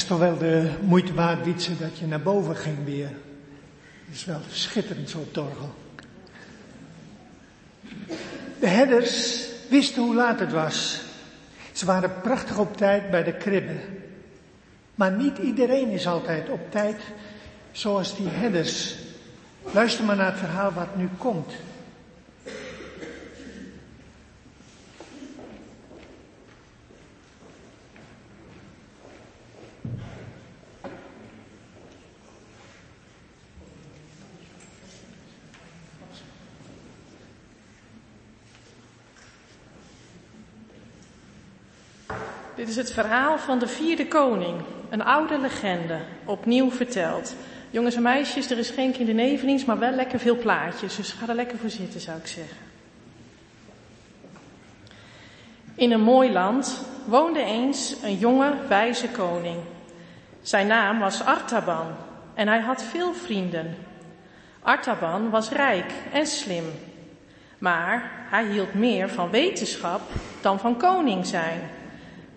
Was 0.00 0.08
toch 0.08 0.18
wel 0.18 0.38
de 0.38 0.70
moeite 0.82 1.14
waard, 1.14 1.44
Wietse, 1.44 1.78
dat 1.78 1.98
je 1.98 2.06
naar 2.06 2.20
boven 2.20 2.56
ging 2.56 2.84
weer. 2.84 3.10
Is 4.10 4.24
wel 4.24 4.40
schitterend 4.50 5.10
zo'n 5.10 5.30
torgel. 5.30 5.74
De 8.60 8.66
herders 8.66 9.44
wisten 9.68 10.02
hoe 10.02 10.14
laat 10.14 10.40
het 10.40 10.52
was. 10.52 11.00
Ze 11.72 11.86
waren 11.86 12.20
prachtig 12.22 12.58
op 12.58 12.76
tijd 12.76 13.10
bij 13.10 13.24
de 13.24 13.32
kribbe. 13.32 13.76
Maar 14.94 15.12
niet 15.12 15.38
iedereen 15.38 15.88
is 15.88 16.06
altijd 16.06 16.48
op 16.48 16.70
tijd 16.70 16.96
zoals 17.72 18.16
die 18.16 18.28
herders. 18.28 18.94
Luister 19.72 20.04
maar 20.04 20.16
naar 20.16 20.30
het 20.30 20.38
verhaal 20.38 20.72
wat 20.72 20.96
nu 20.96 21.08
komt. 21.18 21.52
Is 42.70 42.76
het 42.76 42.92
verhaal 42.92 43.38
van 43.38 43.58
de 43.58 43.68
vierde 43.68 44.08
koning, 44.08 44.60
een 44.88 45.02
oude 45.02 45.38
legende, 45.38 45.98
opnieuw 46.24 46.70
verteld. 46.70 47.34
Jongens 47.70 47.94
en 47.94 48.02
meisjes, 48.02 48.50
er 48.50 48.58
is 48.58 48.70
geen 48.70 48.92
kindernevendienst, 48.92 49.66
maar 49.66 49.78
wel 49.78 49.90
lekker 49.90 50.18
veel 50.18 50.36
plaatjes, 50.36 50.96
dus 50.96 51.12
ga 51.12 51.28
er 51.28 51.34
lekker 51.34 51.58
voor 51.58 51.70
zitten, 51.70 52.00
zou 52.00 52.18
ik 52.18 52.26
zeggen. 52.26 52.56
In 55.74 55.92
een 55.92 56.00
mooi 56.00 56.32
land 56.32 56.84
woonde 57.04 57.42
eens 57.42 57.96
een 58.02 58.16
jonge, 58.16 58.52
wijze 58.68 59.08
koning. 59.08 59.58
Zijn 60.42 60.66
naam 60.66 60.98
was 60.98 61.24
Artaban 61.24 61.86
en 62.34 62.48
hij 62.48 62.60
had 62.60 62.82
veel 62.82 63.14
vrienden. 63.14 63.76
Artaban 64.62 65.30
was 65.30 65.50
rijk 65.50 65.92
en 66.12 66.26
slim, 66.26 66.64
maar 67.58 68.10
hij 68.28 68.46
hield 68.46 68.74
meer 68.74 69.08
van 69.08 69.30
wetenschap 69.30 70.00
dan 70.40 70.58
van 70.58 70.76
koning 70.76 71.26
zijn. 71.26 71.60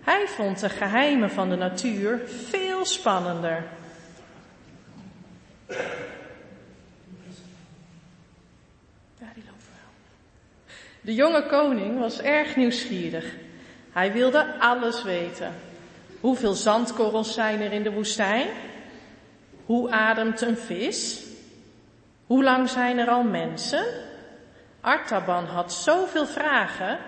Hij 0.04 0.28
vond 0.28 0.60
de 0.60 0.68
geheimen 0.68 1.30
van 1.30 1.48
de 1.48 1.56
natuur 1.56 2.20
veel 2.26 2.84
spannender. 2.84 3.64
De 11.00 11.14
jonge 11.14 11.46
koning 11.46 11.98
was 11.98 12.20
erg 12.20 12.56
nieuwsgierig. 12.56 13.34
Hij 13.92 14.12
wilde 14.12 14.58
alles 14.58 15.02
weten. 15.02 15.52
Hoeveel 16.20 16.54
zandkorrels 16.54 17.34
zijn 17.34 17.60
er 17.60 17.72
in 17.72 17.82
de 17.82 17.92
woestijn? 17.92 18.46
Hoe 19.66 19.90
ademt 19.90 20.40
een 20.40 20.56
vis? 20.56 21.24
Hoe 22.26 22.42
lang 22.42 22.68
zijn 22.68 22.98
er 22.98 23.08
al 23.08 23.22
mensen? 23.22 23.84
Artaban 24.80 25.44
had 25.44 25.72
zoveel 25.72 26.26
vragen 26.26 26.98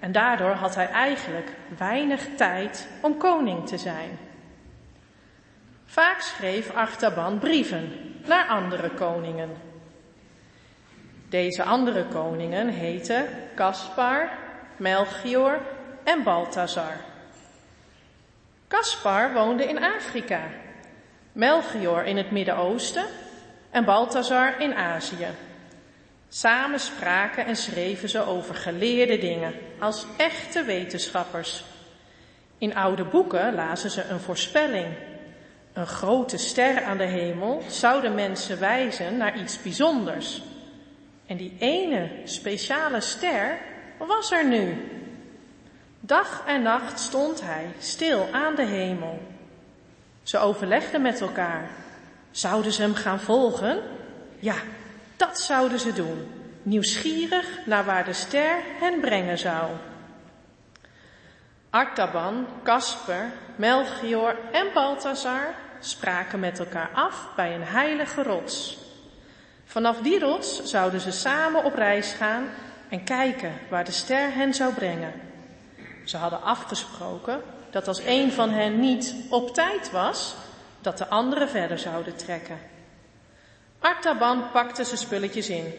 en 0.00 0.12
daardoor 0.12 0.50
had 0.50 0.74
hij 0.74 0.88
eigenlijk 0.88 1.50
weinig 1.78 2.28
tijd 2.36 2.88
om 3.00 3.16
koning 3.16 3.66
te 3.66 3.78
zijn. 3.78 4.18
Vaak 5.86 6.20
schreef 6.20 6.74
Achterban 6.74 7.38
brieven 7.38 7.92
naar 8.26 8.46
andere 8.46 8.90
koningen. 8.90 9.50
Deze 11.28 11.62
andere 11.62 12.04
koningen 12.04 12.68
heten 12.68 13.26
Caspar, 13.54 14.30
Melchior 14.76 15.60
en 16.04 16.22
Balthazar. 16.22 16.96
Caspar 18.68 19.32
woonde 19.32 19.64
in 19.64 19.82
Afrika, 19.84 20.40
Melchior 21.32 22.04
in 22.04 22.16
het 22.16 22.30
Midden-Oosten 22.30 23.04
en 23.70 23.84
Balthazar 23.84 24.60
in 24.60 24.74
Azië. 24.74 25.28
Samen 26.28 26.80
spraken 26.80 27.46
en 27.46 27.56
schreven 27.56 28.08
ze 28.08 28.26
over 28.26 28.54
geleerde 28.54 29.18
dingen, 29.18 29.54
als 29.78 30.06
echte 30.16 30.62
wetenschappers. 30.62 31.64
In 32.58 32.74
oude 32.74 33.04
boeken 33.04 33.54
lazen 33.54 33.90
ze 33.90 34.04
een 34.04 34.20
voorspelling. 34.20 34.86
Een 35.72 35.86
grote 35.86 36.36
ster 36.36 36.82
aan 36.82 36.96
de 36.96 37.04
hemel 37.04 37.62
zou 37.68 38.00
de 38.00 38.08
mensen 38.08 38.60
wijzen 38.60 39.16
naar 39.16 39.38
iets 39.38 39.62
bijzonders. 39.62 40.42
En 41.26 41.36
die 41.36 41.56
ene 41.58 42.10
speciale 42.24 43.00
ster 43.00 43.58
was 43.98 44.30
er 44.30 44.46
nu. 44.46 44.90
Dag 46.00 46.44
en 46.46 46.62
nacht 46.62 47.00
stond 47.00 47.42
hij 47.42 47.66
stil 47.78 48.28
aan 48.32 48.54
de 48.54 48.64
hemel. 48.64 49.18
Ze 50.22 50.38
overlegden 50.38 51.02
met 51.02 51.20
elkaar. 51.20 51.70
Zouden 52.30 52.72
ze 52.72 52.82
hem 52.82 52.94
gaan 52.94 53.20
volgen? 53.20 53.82
Ja, 54.38 54.54
dat 55.18 55.40
zouden 55.40 55.80
ze 55.80 55.92
doen, 55.92 56.30
nieuwsgierig 56.62 57.46
naar 57.66 57.84
waar 57.84 58.04
de 58.04 58.12
ster 58.12 58.56
hen 58.80 59.00
brengen 59.00 59.38
zou. 59.38 59.70
Artaban, 61.70 62.46
Casper, 62.62 63.32
Melchior 63.56 64.36
en 64.52 64.66
Balthazar 64.74 65.54
spraken 65.80 66.40
met 66.40 66.58
elkaar 66.58 66.90
af 66.92 67.28
bij 67.36 67.54
een 67.54 67.64
heilige 67.64 68.22
rots. 68.22 68.78
Vanaf 69.64 69.98
die 70.00 70.18
rots 70.18 70.62
zouden 70.62 71.00
ze 71.00 71.10
samen 71.10 71.64
op 71.64 71.74
reis 71.74 72.12
gaan 72.12 72.48
en 72.88 73.04
kijken 73.04 73.52
waar 73.70 73.84
de 73.84 73.92
ster 73.92 74.34
hen 74.34 74.54
zou 74.54 74.74
brengen. 74.74 75.12
Ze 76.04 76.16
hadden 76.16 76.42
afgesproken 76.42 77.40
dat 77.70 77.88
als 77.88 78.02
een 78.04 78.32
van 78.32 78.50
hen 78.50 78.80
niet 78.80 79.14
op 79.30 79.54
tijd 79.54 79.90
was, 79.90 80.34
dat 80.80 80.98
de 80.98 81.08
anderen 81.08 81.48
verder 81.48 81.78
zouden 81.78 82.16
trekken. 82.16 82.58
Artaban 83.80 84.50
pakte 84.50 84.84
zijn 84.84 84.98
spulletjes 84.98 85.48
in. 85.48 85.74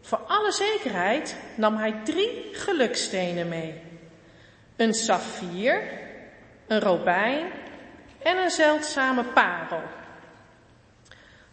Voor 0.00 0.18
alle 0.18 0.52
zekerheid 0.52 1.36
nam 1.54 1.76
hij 1.76 2.00
drie 2.04 2.48
gelukstenen 2.52 3.48
mee. 3.48 3.82
Een 4.76 4.94
saffier, 4.94 5.82
een 6.66 6.80
robijn 6.80 7.50
en 8.22 8.36
een 8.36 8.50
zeldzame 8.50 9.24
parel. 9.24 9.82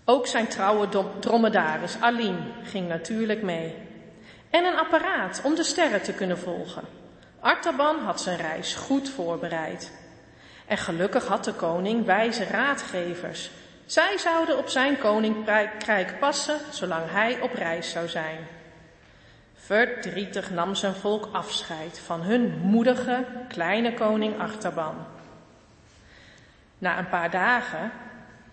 Ook 0.05 0.27
zijn 0.27 0.47
trouwe 0.47 0.87
dromedaris 1.19 1.95
Aline 1.99 2.51
ging 2.63 2.87
natuurlijk 2.87 3.41
mee. 3.41 3.75
En 4.49 4.63
een 4.65 4.77
apparaat 4.77 5.41
om 5.43 5.55
de 5.55 5.63
sterren 5.63 6.01
te 6.01 6.13
kunnen 6.13 6.39
volgen. 6.39 6.83
Artaban 7.39 7.99
had 7.99 8.21
zijn 8.21 8.37
reis 8.37 8.73
goed 8.73 9.09
voorbereid. 9.09 9.91
En 10.67 10.77
gelukkig 10.77 11.27
had 11.27 11.43
de 11.43 11.53
koning 11.53 12.05
wijze 12.05 12.43
raadgevers 12.43 13.51
zij 13.91 14.17
zouden 14.17 14.57
op 14.57 14.69
zijn 14.69 14.97
koninkrijk 14.97 16.19
passen 16.19 16.59
zolang 16.71 17.11
hij 17.11 17.41
op 17.41 17.53
reis 17.53 17.91
zou 17.91 18.07
zijn. 18.07 18.47
Verdrietig 19.55 20.49
nam 20.51 20.75
zijn 20.75 20.93
volk 20.93 21.29
afscheid 21.31 21.99
van 21.99 22.21
hun 22.21 22.59
moedige 22.61 23.25
kleine 23.47 23.93
koning 23.93 24.39
Achterban. 24.39 24.95
Na 26.77 26.97
een 26.97 27.09
paar 27.09 27.31
dagen 27.31 27.91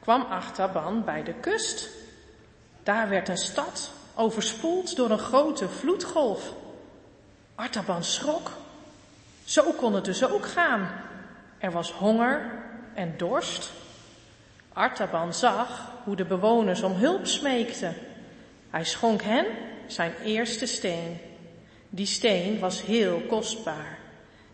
kwam 0.00 0.22
Achterban 0.22 1.04
bij 1.04 1.22
de 1.22 1.34
kust. 1.34 1.88
Daar 2.82 3.08
werd 3.08 3.28
een 3.28 3.36
stad 3.36 3.90
overspoeld 4.14 4.96
door 4.96 5.10
een 5.10 5.18
grote 5.18 5.68
vloedgolf. 5.68 6.52
Artaban 7.54 8.04
schrok. 8.04 8.50
Zo 9.44 9.72
kon 9.72 9.94
het 9.94 10.04
dus 10.04 10.24
ook 10.24 10.46
gaan. 10.46 10.88
Er 11.58 11.70
was 11.70 11.92
honger 11.92 12.50
en 12.94 13.14
dorst. 13.16 13.72
Artaban 14.76 15.34
zag 15.34 15.92
hoe 16.04 16.16
de 16.16 16.24
bewoners 16.24 16.82
om 16.82 16.92
hulp 16.92 17.26
smeekten. 17.26 17.94
Hij 18.70 18.84
schonk 18.84 19.22
hen 19.22 19.46
zijn 19.86 20.12
eerste 20.24 20.66
steen. 20.66 21.20
Die 21.88 22.06
steen 22.06 22.58
was 22.58 22.82
heel 22.82 23.22
kostbaar. 23.28 23.98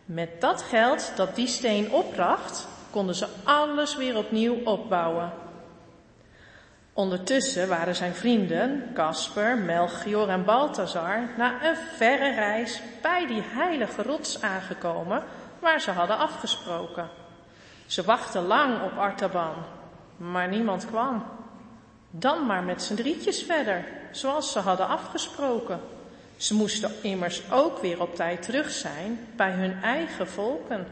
Met 0.04 0.40
dat 0.40 0.62
geld 0.62 1.12
dat 1.16 1.34
die 1.34 1.46
steen 1.46 1.92
opbracht, 1.92 2.68
konden 2.90 3.14
ze 3.14 3.26
alles 3.44 3.96
weer 3.96 4.16
opnieuw 4.16 4.54
opbouwen. 4.64 5.32
Ondertussen 6.92 7.68
waren 7.68 7.94
zijn 7.94 8.14
vrienden, 8.14 8.90
Casper, 8.94 9.58
Melchior 9.58 10.28
en 10.28 10.44
Balthazar, 10.44 11.28
na 11.36 11.64
een 11.64 11.76
verre 11.76 12.34
reis 12.34 12.80
bij 13.00 13.26
die 13.26 13.42
heilige 13.44 14.02
rots 14.02 14.42
aangekomen 14.42 15.22
waar 15.58 15.80
ze 15.80 15.90
hadden 15.90 16.18
afgesproken. 16.18 17.08
Ze 17.86 18.02
wachten 18.02 18.46
lang 18.46 18.82
op 18.82 18.98
Artaban, 18.98 19.54
maar 20.30 20.48
niemand 20.48 20.86
kwam. 20.86 21.22
Dan 22.10 22.46
maar 22.46 22.62
met 22.62 22.82
z'n 22.82 22.94
drietjes 22.94 23.42
verder, 23.42 23.84
zoals 24.10 24.52
ze 24.52 24.58
hadden 24.58 24.88
afgesproken. 24.88 25.80
Ze 26.36 26.54
moesten 26.54 26.90
immers 27.02 27.42
ook 27.50 27.78
weer 27.78 28.00
op 28.00 28.14
tijd 28.14 28.42
terug 28.42 28.70
zijn 28.70 29.18
bij 29.36 29.50
hun 29.50 29.82
eigen 29.82 30.28
volken. 30.28 30.86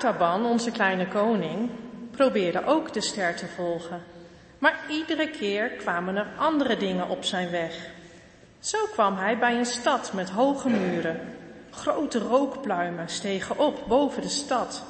Artaban, 0.00 0.44
onze 0.44 0.70
kleine 0.70 1.08
koning, 1.08 1.70
probeerde 2.10 2.64
ook 2.64 2.92
de 2.92 3.00
ster 3.00 3.36
te 3.36 3.46
volgen. 3.46 4.02
Maar 4.58 4.80
iedere 4.88 5.30
keer 5.30 5.68
kwamen 5.68 6.16
er 6.16 6.26
andere 6.38 6.76
dingen 6.76 7.08
op 7.08 7.24
zijn 7.24 7.50
weg. 7.50 7.90
Zo 8.58 8.78
kwam 8.92 9.16
hij 9.16 9.38
bij 9.38 9.58
een 9.58 9.66
stad 9.66 10.12
met 10.12 10.30
hoge 10.30 10.68
muren. 10.68 11.20
Grote 11.70 12.18
rookpluimen 12.18 13.08
stegen 13.08 13.58
op 13.58 13.84
boven 13.88 14.22
de 14.22 14.28
stad. 14.28 14.84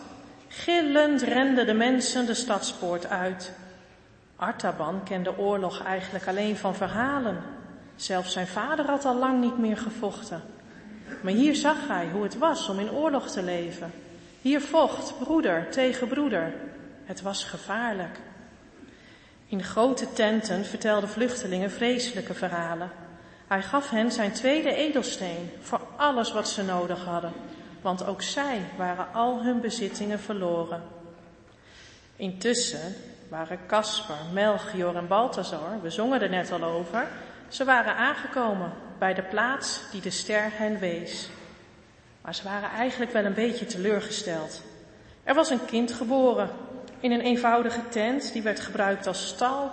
Gillend 0.49 1.23
renden 1.23 1.67
de 1.67 1.75
mensen 1.75 2.27
de 2.27 2.35
stadspoort 2.35 3.07
uit. 3.07 3.53
Artaban 4.37 5.03
kende 5.05 5.39
oorlog 5.39 5.85
eigenlijk 5.85 6.29
alleen 6.29 6.57
van 6.57 6.75
verhalen. 6.75 7.43
Zelfs 7.97 8.33
zijn 8.33 8.47
vader 8.47 8.87
had 8.87 9.05
al 9.05 9.17
lang 9.17 9.41
niet 9.41 9.59
meer 9.59 9.77
gevochten. 9.77 10.43
Maar 11.23 11.33
hier 11.33 11.55
zag 11.55 11.89
hij 11.89 12.09
hoe 12.13 12.23
het 12.23 12.39
was 12.39 12.69
om 12.69 12.79
in 12.79 12.91
oorlog 12.91 13.31
te 13.31 13.43
leven. 13.43 13.93
Hier 14.41 14.61
vocht 14.61 15.19
broeder 15.19 15.71
tegen 15.71 16.09
broeder. 16.09 16.53
Het 17.05 17.23
was 17.23 17.45
gevaarlijk. 17.45 18.19
In 19.47 19.63
grote 19.63 20.13
tenten 20.13 20.65
vertelden 20.65 21.09
vluchtelingen 21.09 21.71
vreselijke 21.71 22.35
verhalen. 22.35 22.91
Hij 23.47 23.63
gaf 23.63 23.91
hen 23.91 24.13
zijn 24.13 24.33
tweede 24.33 24.75
edelsteen 24.75 25.51
voor 25.61 25.81
alles 25.97 26.33
wat 26.33 26.49
ze 26.49 26.65
nodig 26.65 27.05
hadden, 27.05 27.33
want 27.81 28.07
ook 28.07 28.23
zij 28.23 28.61
waren 28.77 29.13
al 29.13 29.43
hun 29.43 29.61
bezittingen 29.61 30.21
verloren. 30.21 30.83
Intussen 32.17 32.95
waren 33.29 33.59
Caspar, 33.67 34.17
Melchior 34.33 34.97
en 34.97 35.09
Balthazar, 35.09 35.83
we 35.83 35.91
zongen 35.91 36.23
er 36.23 36.29
net 36.29 36.53
al 36.53 36.65
over, 36.65 37.09
ze 37.49 37.65
waren 37.65 37.97
aangekomen 37.97 38.73
bij 38.99 39.15
de 39.15 39.23
plaats 39.23 39.81
die 39.91 40.01
de 40.01 40.11
ster 40.11 40.51
hen 40.53 40.79
wees. 40.79 41.29
Maar 42.31 42.39
ze 42.39 42.49
waren 42.49 42.71
eigenlijk 42.71 43.13
wel 43.13 43.25
een 43.25 43.35
beetje 43.35 43.67
teleurgesteld. 43.67 44.63
Er 45.25 45.35
was 45.35 45.51
een 45.51 45.65
kind 45.65 45.93
geboren 45.93 46.51
in 47.01 47.13
een 47.13 47.21
eenvoudige 47.21 47.89
tent 47.89 48.33
die 48.33 48.43
werd 48.43 48.61
gebruikt 48.61 49.07
als 49.07 49.29
stal. 49.29 49.71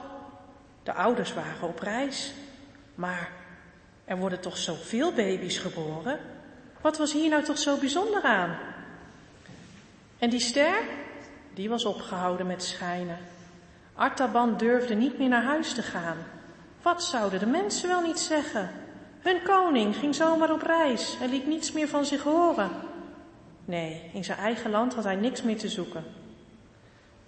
De 0.84 0.94
ouders 0.94 1.34
waren 1.34 1.68
op 1.68 1.80
reis. 1.80 2.34
Maar 2.96 3.30
er 4.06 4.18
worden 4.18 4.40
toch 4.40 4.58
zoveel 4.58 5.14
baby's 5.14 5.58
geboren? 5.58 6.20
Wat 6.82 6.98
was 6.98 7.14
hier 7.14 7.30
nou 7.30 7.44
toch 7.44 7.58
zo 7.58 7.78
bijzonder 7.78 8.22
aan? 8.22 8.58
En 10.20 10.30
die 10.30 10.40
ster, 10.40 10.80
die 11.54 11.70
was 11.70 11.86
opgehouden 11.86 12.48
met 12.48 12.64
schijnen. 12.64 13.18
Artaban 13.96 14.58
durfde 14.58 14.96
niet 14.96 15.18
meer 15.18 15.30
naar 15.30 15.44
huis 15.44 15.74
te 15.74 15.84
gaan. 15.84 16.18
Wat 16.82 17.04
zouden 17.04 17.40
de 17.40 17.46
mensen 17.46 17.88
wel 17.88 18.02
niet 18.02 18.20
zeggen? 18.20 18.70
Hun 19.20 19.44
koning 19.44 19.96
ging 19.96 20.16
zomaar 20.16 20.52
op 20.52 20.62
reis 20.62 21.18
en 21.22 21.30
liet 21.30 21.48
niets 21.48 21.72
meer 21.72 21.88
van 21.88 22.06
zich 22.06 22.24
horen. 22.24 22.70
Nee, 23.66 24.10
in 24.14 24.24
zijn 24.24 24.38
eigen 24.38 24.72
land 24.72 24.94
had 24.94 25.04
hij 25.04 25.16
niks 25.16 25.42
meer 25.42 25.58
te 25.58 25.70
zoeken. 25.70 26.04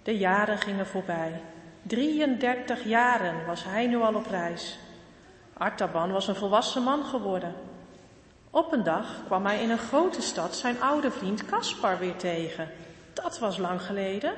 De 0.02 0.18
jaren 0.18 0.58
gingen 0.58 0.86
voorbij. 0.86 1.40
33 1.82 2.84
jaren 2.84 3.46
was 3.46 3.64
hij 3.64 3.86
nu 3.86 3.96
al 3.96 4.14
op 4.14 4.26
reis. 4.26 4.78
Artaban 5.52 6.12
was 6.12 6.28
een 6.28 6.34
volwassen 6.34 6.82
man 6.82 7.04
geworden. 7.04 7.54
Op 8.50 8.72
een 8.72 8.82
dag 8.82 9.06
kwam 9.26 9.46
hij 9.46 9.62
in 9.62 9.70
een 9.70 9.78
grote 9.78 10.22
stad 10.22 10.56
zijn 10.56 10.80
oude 10.80 11.10
vriend 11.10 11.44
Caspar 11.46 11.98
weer 11.98 12.16
tegen. 12.16 12.68
Dat 13.12 13.38
was 13.38 13.58
lang 13.58 13.82
geleden. 13.82 14.32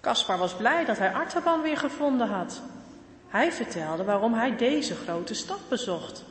Caspar 0.00 0.38
was 0.38 0.54
blij 0.54 0.84
dat 0.84 0.98
hij 0.98 1.12
Artaban 1.12 1.62
weer 1.62 1.76
gevonden 1.76 2.28
had. 2.28 2.62
Hij 3.30 3.52
vertelde 3.52 4.04
waarom 4.04 4.34
hij 4.34 4.56
deze 4.56 4.94
grote 4.94 5.34
stad 5.34 5.68
bezocht. 5.68 6.24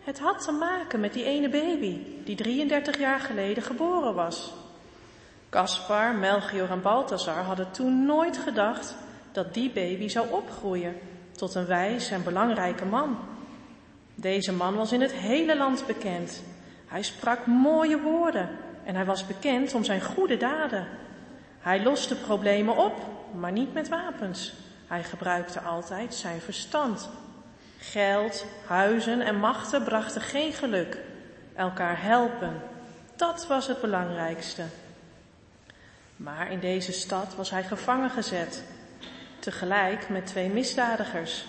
Het 0.00 0.18
had 0.18 0.44
te 0.44 0.52
maken 0.52 1.00
met 1.00 1.12
die 1.12 1.24
ene 1.24 1.48
baby 1.48 1.98
die 2.24 2.36
33 2.36 2.98
jaar 2.98 3.20
geleden 3.20 3.62
geboren 3.62 4.14
was. 4.14 4.52
Caspar, 5.48 6.14
Melchior 6.14 6.70
en 6.70 6.82
Balthazar 6.82 7.42
hadden 7.42 7.70
toen 7.70 8.06
nooit 8.06 8.38
gedacht 8.38 8.96
dat 9.32 9.54
die 9.54 9.70
baby 9.70 10.08
zou 10.08 10.30
opgroeien 10.30 10.96
tot 11.32 11.54
een 11.54 11.66
wijs 11.66 12.10
en 12.10 12.24
belangrijke 12.24 12.84
man. 12.84 13.18
Deze 14.14 14.52
man 14.52 14.74
was 14.74 14.92
in 14.92 15.00
het 15.00 15.12
hele 15.12 15.56
land 15.56 15.86
bekend. 15.86 16.42
Hij 16.86 17.02
sprak 17.02 17.46
mooie 17.46 18.00
woorden 18.00 18.48
en 18.84 18.94
hij 18.94 19.04
was 19.04 19.26
bekend 19.26 19.74
om 19.74 19.84
zijn 19.84 20.02
goede 20.02 20.36
daden. 20.36 20.86
Hij 21.58 21.82
loste 21.82 22.16
problemen 22.16 22.76
op, 22.76 22.94
maar 23.34 23.52
niet 23.52 23.72
met 23.72 23.88
wapens. 23.88 24.54
Hij 24.90 25.04
gebruikte 25.04 25.60
altijd 25.60 26.14
zijn 26.14 26.40
verstand. 26.40 27.08
Geld, 27.78 28.44
huizen 28.66 29.20
en 29.20 29.36
machten 29.36 29.84
brachten 29.84 30.20
geen 30.20 30.52
geluk. 30.52 30.98
Elkaar 31.54 32.02
helpen, 32.02 32.62
dat 33.16 33.46
was 33.46 33.66
het 33.66 33.80
belangrijkste. 33.80 34.62
Maar 36.16 36.50
in 36.50 36.60
deze 36.60 36.92
stad 36.92 37.34
was 37.34 37.50
hij 37.50 37.62
gevangen 37.62 38.10
gezet, 38.10 38.64
tegelijk 39.38 40.08
met 40.08 40.26
twee 40.26 40.48
misdadigers. 40.48 41.44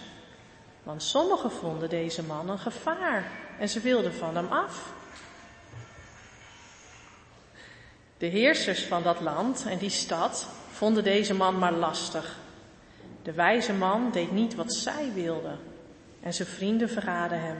Want 0.83 1.03
sommigen 1.03 1.51
vonden 1.51 1.89
deze 1.89 2.23
man 2.23 2.49
een 2.49 2.59
gevaar 2.59 3.23
en 3.59 3.69
ze 3.69 3.79
wilden 3.79 4.13
van 4.13 4.35
hem 4.35 4.47
af. 4.47 4.93
De 8.17 8.25
heersers 8.25 8.83
van 8.83 9.03
dat 9.03 9.19
land 9.19 9.65
en 9.67 9.77
die 9.77 9.89
stad 9.89 10.47
vonden 10.71 11.03
deze 11.03 11.33
man 11.33 11.59
maar 11.59 11.73
lastig. 11.73 12.39
De 13.23 13.31
wijze 13.31 13.73
man 13.73 14.11
deed 14.11 14.31
niet 14.31 14.55
wat 14.55 14.73
zij 14.73 15.11
wilden 15.13 15.59
en 16.21 16.33
zijn 16.33 16.47
vrienden 16.47 16.89
verraden 16.89 17.41
hem, 17.41 17.57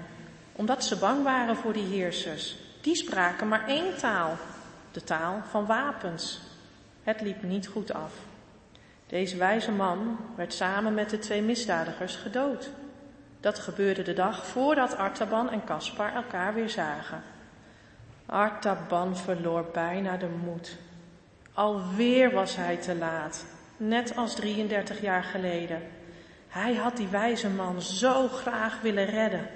omdat 0.52 0.84
ze 0.84 0.98
bang 0.98 1.24
waren 1.24 1.56
voor 1.56 1.74
die 1.74 1.86
heersers. 1.86 2.58
Die 2.82 2.96
spraken 2.96 3.48
maar 3.48 3.68
één 3.68 3.98
taal, 3.98 4.38
de 4.92 5.04
taal 5.04 5.42
van 5.50 5.66
wapens. 5.66 6.40
Het 7.04 7.22
liep 7.22 7.44
niet 7.44 7.68
goed 7.68 7.94
af. 7.94 8.14
Deze 9.08 9.38
wijze 9.38 9.72
man 9.72 10.18
werd 10.36 10.54
samen 10.54 10.94
met 10.94 11.10
de 11.10 11.20
twee 11.20 11.42
misdadigers 11.42 12.16
gedood. 12.16 12.70
Dat 13.40 13.60
gebeurde 13.60 14.02
de 14.02 14.14
dag 14.14 14.46
voordat 14.46 14.98
Artaban 14.98 15.50
en 15.50 15.64
Caspar 15.64 16.14
elkaar 16.14 16.54
weer 16.54 16.70
zagen. 16.70 17.22
Artaban 18.26 19.18
verloor 19.18 19.66
bijna 19.74 20.18
de 20.18 20.30
moed. 20.44 20.78
Alweer 21.54 22.32
was 22.32 22.56
hij 22.56 22.78
te 22.78 22.96
laat, 22.96 23.46
net 23.88 24.16
als 24.16 24.36
33 24.36 25.02
jaar 25.02 25.24
geleden. 25.24 25.82
Hij 26.48 26.76
had 26.76 26.98
die 26.98 27.08
wijze 27.08 27.50
man 27.50 27.82
zo 27.82 28.28
graag 28.28 28.82
willen 28.82 29.06
redden. 29.06 29.48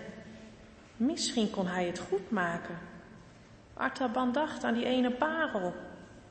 Misschien 0.97 1.49
kon 1.49 1.67
hij 1.67 1.86
het 1.86 1.99
goed 1.99 2.32
maken. 2.32 2.78
Artaban 3.73 4.32
dacht 4.32 4.63
aan 4.63 4.73
die 4.73 4.86
ene 4.86 5.11
parel. 5.11 5.73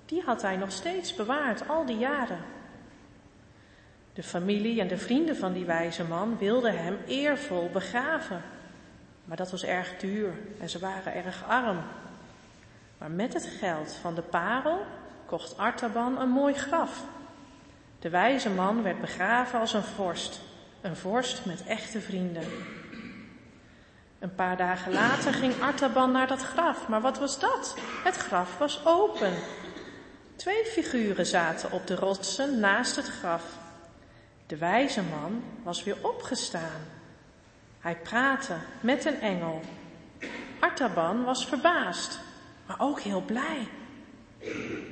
Die 0.05 0.23
had 0.23 0.43
hij 0.43 0.57
nog 0.57 0.73
steeds 0.73 1.15
bewaard, 1.15 1.69
al 1.69 1.87
die 1.87 1.99
jaren. 1.99 2.39
De 4.13 4.23
familie 4.23 4.81
en 4.81 4.89
de 4.89 4.99
vrienden 4.99 5.37
van 5.37 5.53
die 5.53 5.65
wijze 5.65 6.05
man 6.05 6.39
wilden 6.39 6.79
hem 6.79 6.99
eervol 7.07 7.71
begraven. 7.73 8.43
Maar 9.25 9.37
dat 9.37 9.51
was 9.51 9.65
erg 9.65 9.97
duur 9.97 10.33
en 10.61 10.69
ze 10.69 10.79
waren 10.79 11.15
erg 11.15 11.45
arm. 11.49 11.79
Maar 12.99 13.11
met 13.11 13.33
het 13.33 13.47
geld 13.47 13.93
van 13.93 14.15
de 14.15 14.23
parel 14.23 14.87
kocht 15.27 15.57
Artaban 15.57 16.21
een 16.21 16.29
mooi 16.29 16.55
graf. 16.55 17.05
De 18.05 18.11
wijze 18.11 18.51
man 18.51 18.83
werd 18.83 19.01
begraven 19.01 19.61
als 19.61 19.73
een 19.73 19.83
vorst, 19.83 20.41
een 20.81 20.97
vorst 20.97 21.45
met 21.45 21.65
echte 21.67 22.01
vrienden. 22.01 22.45
Een 24.19 24.35
paar 24.35 24.57
dagen 24.57 24.93
later 24.93 25.33
ging 25.35 25.61
Artaban 25.61 26.13
naar 26.13 26.27
dat 26.27 26.43
graf, 26.43 26.89
maar 26.89 27.01
wat 27.01 27.19
was 27.19 27.39
dat? 27.39 27.77
Het 28.05 28.17
graf 28.17 28.59
was 28.59 28.87
open. 28.87 29.33
Twee 30.37 30.65
figuren 30.65 31.27
zaten 31.27 31.73
op 31.73 31.87
de 31.87 31.95
rotsen 31.95 32.61
naast 32.61 32.97
het 32.97 33.09
graf. 33.09 33.45
De 34.47 34.57
wijze 34.57 35.03
man 35.03 35.43
was 35.63 35.85
weer 35.85 35.97
opgestaan. 36.03 36.81
Hij 37.81 37.97
praatte 37.97 38.57
met 38.81 39.05
een 39.05 39.21
engel. 39.21 39.61
Artaban 40.61 41.25
was 41.25 41.47
verbaasd, 41.47 42.21
maar 42.67 42.81
ook 42.81 43.01
heel 43.01 43.23
blij. 43.23 43.69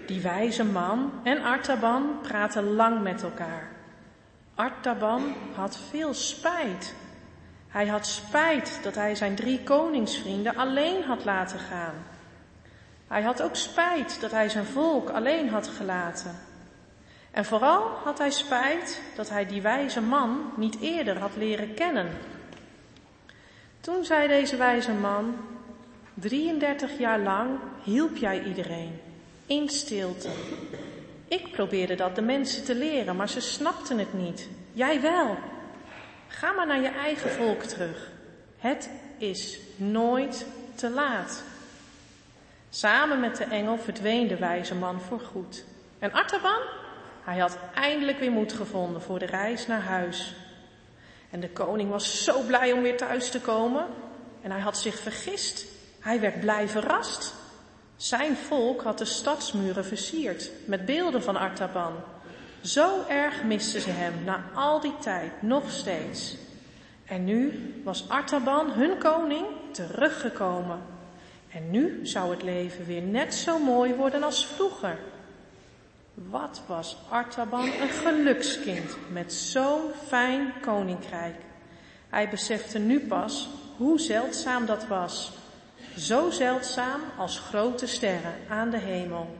Die 0.06 0.20
wijze 0.20 0.64
man 0.64 1.12
en 1.22 1.42
Artaban 1.42 2.18
praten 2.22 2.74
lang 2.74 3.02
met 3.02 3.22
elkaar. 3.22 3.68
Artaban 4.54 5.34
had 5.54 5.78
veel 5.90 6.14
spijt. 6.14 6.94
Hij 7.68 7.86
had 7.86 8.06
spijt 8.06 8.80
dat 8.82 8.94
hij 8.94 9.14
zijn 9.14 9.34
drie 9.34 9.62
koningsvrienden 9.62 10.56
alleen 10.56 11.02
had 11.02 11.24
laten 11.24 11.58
gaan. 11.58 11.94
Hij 13.08 13.22
had 13.22 13.42
ook 13.42 13.56
spijt 13.56 14.20
dat 14.20 14.30
hij 14.30 14.48
zijn 14.48 14.64
volk 14.64 15.10
alleen 15.10 15.48
had 15.48 15.68
gelaten. 15.68 16.34
En 17.30 17.44
vooral 17.44 17.82
had 18.04 18.18
hij 18.18 18.30
spijt 18.30 19.02
dat 19.16 19.28
hij 19.28 19.46
die 19.46 19.62
wijze 19.62 20.00
man 20.00 20.52
niet 20.56 20.80
eerder 20.80 21.18
had 21.18 21.36
leren 21.36 21.74
kennen. 21.74 22.08
Toen 23.80 24.04
zei 24.04 24.28
deze 24.28 24.56
wijze 24.56 24.92
man, 24.92 25.34
33 26.14 26.98
jaar 26.98 27.18
lang 27.18 27.58
hielp 27.82 28.16
jij 28.16 28.42
iedereen, 28.42 29.00
in 29.46 29.68
stilte. 29.68 30.28
Ik 31.28 31.52
probeerde 31.52 31.94
dat 31.94 32.14
de 32.14 32.22
mensen 32.22 32.64
te 32.64 32.74
leren, 32.74 33.16
maar 33.16 33.28
ze 33.28 33.40
snapten 33.40 33.98
het 33.98 34.12
niet. 34.12 34.48
Jij 34.72 35.00
wel. 35.00 35.36
Ga 36.28 36.52
maar 36.52 36.66
naar 36.66 36.80
je 36.80 36.88
eigen 36.88 37.30
volk 37.30 37.62
terug. 37.62 38.10
Het 38.58 38.90
is 39.18 39.58
nooit 39.76 40.46
te 40.74 40.90
laat. 40.90 41.42
Samen 42.70 43.20
met 43.20 43.36
de 43.36 43.44
engel 43.44 43.78
verdween 43.78 44.28
de 44.28 44.36
wijze 44.36 44.74
man 44.74 45.00
voorgoed. 45.00 45.64
En 45.98 46.12
Artaban? 46.12 46.60
Hij 47.24 47.38
had 47.38 47.58
eindelijk 47.74 48.18
weer 48.18 48.30
moed 48.30 48.52
gevonden 48.52 49.02
voor 49.02 49.18
de 49.18 49.26
reis 49.26 49.66
naar 49.66 49.82
huis. 49.82 50.34
En 51.30 51.40
de 51.40 51.50
koning 51.50 51.90
was 51.90 52.24
zo 52.24 52.40
blij 52.40 52.72
om 52.72 52.82
weer 52.82 52.96
thuis 52.96 53.30
te 53.30 53.40
komen. 53.40 53.86
En 54.42 54.50
hij 54.50 54.60
had 54.60 54.78
zich 54.78 54.98
vergist. 54.98 55.64
Hij 56.00 56.20
werd 56.20 56.40
blij 56.40 56.68
verrast. 56.68 57.34
Zijn 58.02 58.36
volk 58.36 58.82
had 58.82 58.98
de 58.98 59.04
stadsmuren 59.04 59.84
versierd 59.84 60.50
met 60.64 60.84
beelden 60.84 61.22
van 61.22 61.36
Artaban. 61.36 61.92
Zo 62.60 63.04
erg 63.08 63.42
misten 63.42 63.80
ze 63.80 63.90
hem 63.90 64.24
na 64.24 64.44
al 64.54 64.80
die 64.80 64.98
tijd 64.98 65.42
nog 65.42 65.70
steeds. 65.70 66.36
En 67.04 67.24
nu 67.24 67.52
was 67.84 68.08
Artaban, 68.08 68.70
hun 68.70 68.98
koning, 68.98 69.46
teruggekomen. 69.70 70.78
En 71.48 71.70
nu 71.70 72.06
zou 72.06 72.30
het 72.30 72.42
leven 72.42 72.84
weer 72.84 73.02
net 73.02 73.34
zo 73.34 73.58
mooi 73.58 73.94
worden 73.94 74.22
als 74.22 74.46
vroeger. 74.46 74.98
Wat 76.14 76.62
was 76.66 76.96
Artaban 77.08 77.68
een 77.80 77.88
gelukskind 77.88 78.96
met 79.12 79.32
zo'n 79.32 79.90
fijn 80.06 80.52
koninkrijk. 80.60 81.36
Hij 82.08 82.28
besefte 82.28 82.78
nu 82.78 83.00
pas 83.00 83.48
hoe 83.76 84.00
zeldzaam 84.00 84.66
dat 84.66 84.86
was. 84.86 85.32
Zo 85.96 86.30
zeldzaam 86.30 87.00
als 87.16 87.38
grote 87.38 87.86
sterren 87.86 88.34
aan 88.48 88.70
de 88.70 88.78
hemel. 88.78 89.36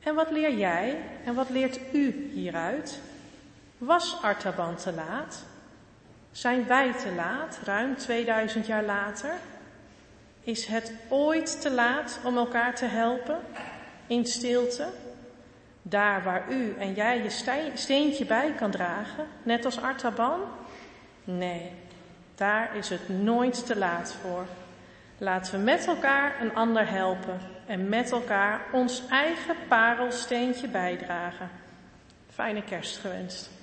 En 0.00 0.14
wat 0.14 0.30
leer 0.30 0.54
jij 0.54 0.98
en 1.24 1.34
wat 1.34 1.50
leert 1.50 1.80
u 1.92 2.30
hieruit? 2.32 3.00
Was 3.78 4.22
Artaban 4.22 4.76
te 4.76 4.92
laat? 4.92 5.44
Zijn 6.32 6.66
wij 6.66 6.92
te 6.92 7.12
laat, 7.12 7.58
ruim 7.64 7.96
2000 7.96 8.66
jaar 8.66 8.84
later? 8.84 9.34
Is 10.40 10.66
het 10.66 10.92
ooit 11.08 11.60
te 11.60 11.70
laat 11.70 12.20
om 12.24 12.36
elkaar 12.36 12.74
te 12.74 12.84
helpen? 12.84 13.38
In 14.06 14.26
stilte? 14.26 14.86
Daar 15.82 16.22
waar 16.22 16.52
u 16.52 16.74
en 16.78 16.94
jij 16.94 17.22
je 17.22 17.30
steentje 17.74 18.24
bij 18.24 18.52
kan 18.52 18.70
dragen, 18.70 19.26
net 19.42 19.64
als 19.64 19.80
Artaban? 19.80 20.40
Nee, 21.24 21.72
daar 22.34 22.76
is 22.76 22.88
het 22.88 23.08
nooit 23.08 23.66
te 23.66 23.76
laat 23.76 24.16
voor. 24.20 24.46
Laten 25.18 25.52
we 25.52 25.64
met 25.64 25.86
elkaar 25.86 26.40
een 26.40 26.54
ander 26.54 26.88
helpen 26.88 27.40
en 27.66 27.88
met 27.88 28.10
elkaar 28.10 28.60
ons 28.72 29.02
eigen 29.08 29.56
parelsteentje 29.68 30.68
bijdragen. 30.68 31.50
Fijne 32.30 32.62
kerst 32.62 32.98
gewenst. 32.98 33.55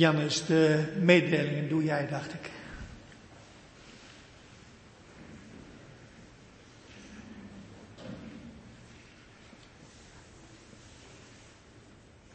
Jannes, 0.00 0.46
de 0.46 0.84
mededelingen 1.00 1.68
doe 1.68 1.84
jij, 1.84 2.08
dacht 2.10 2.32
ik. 2.32 2.50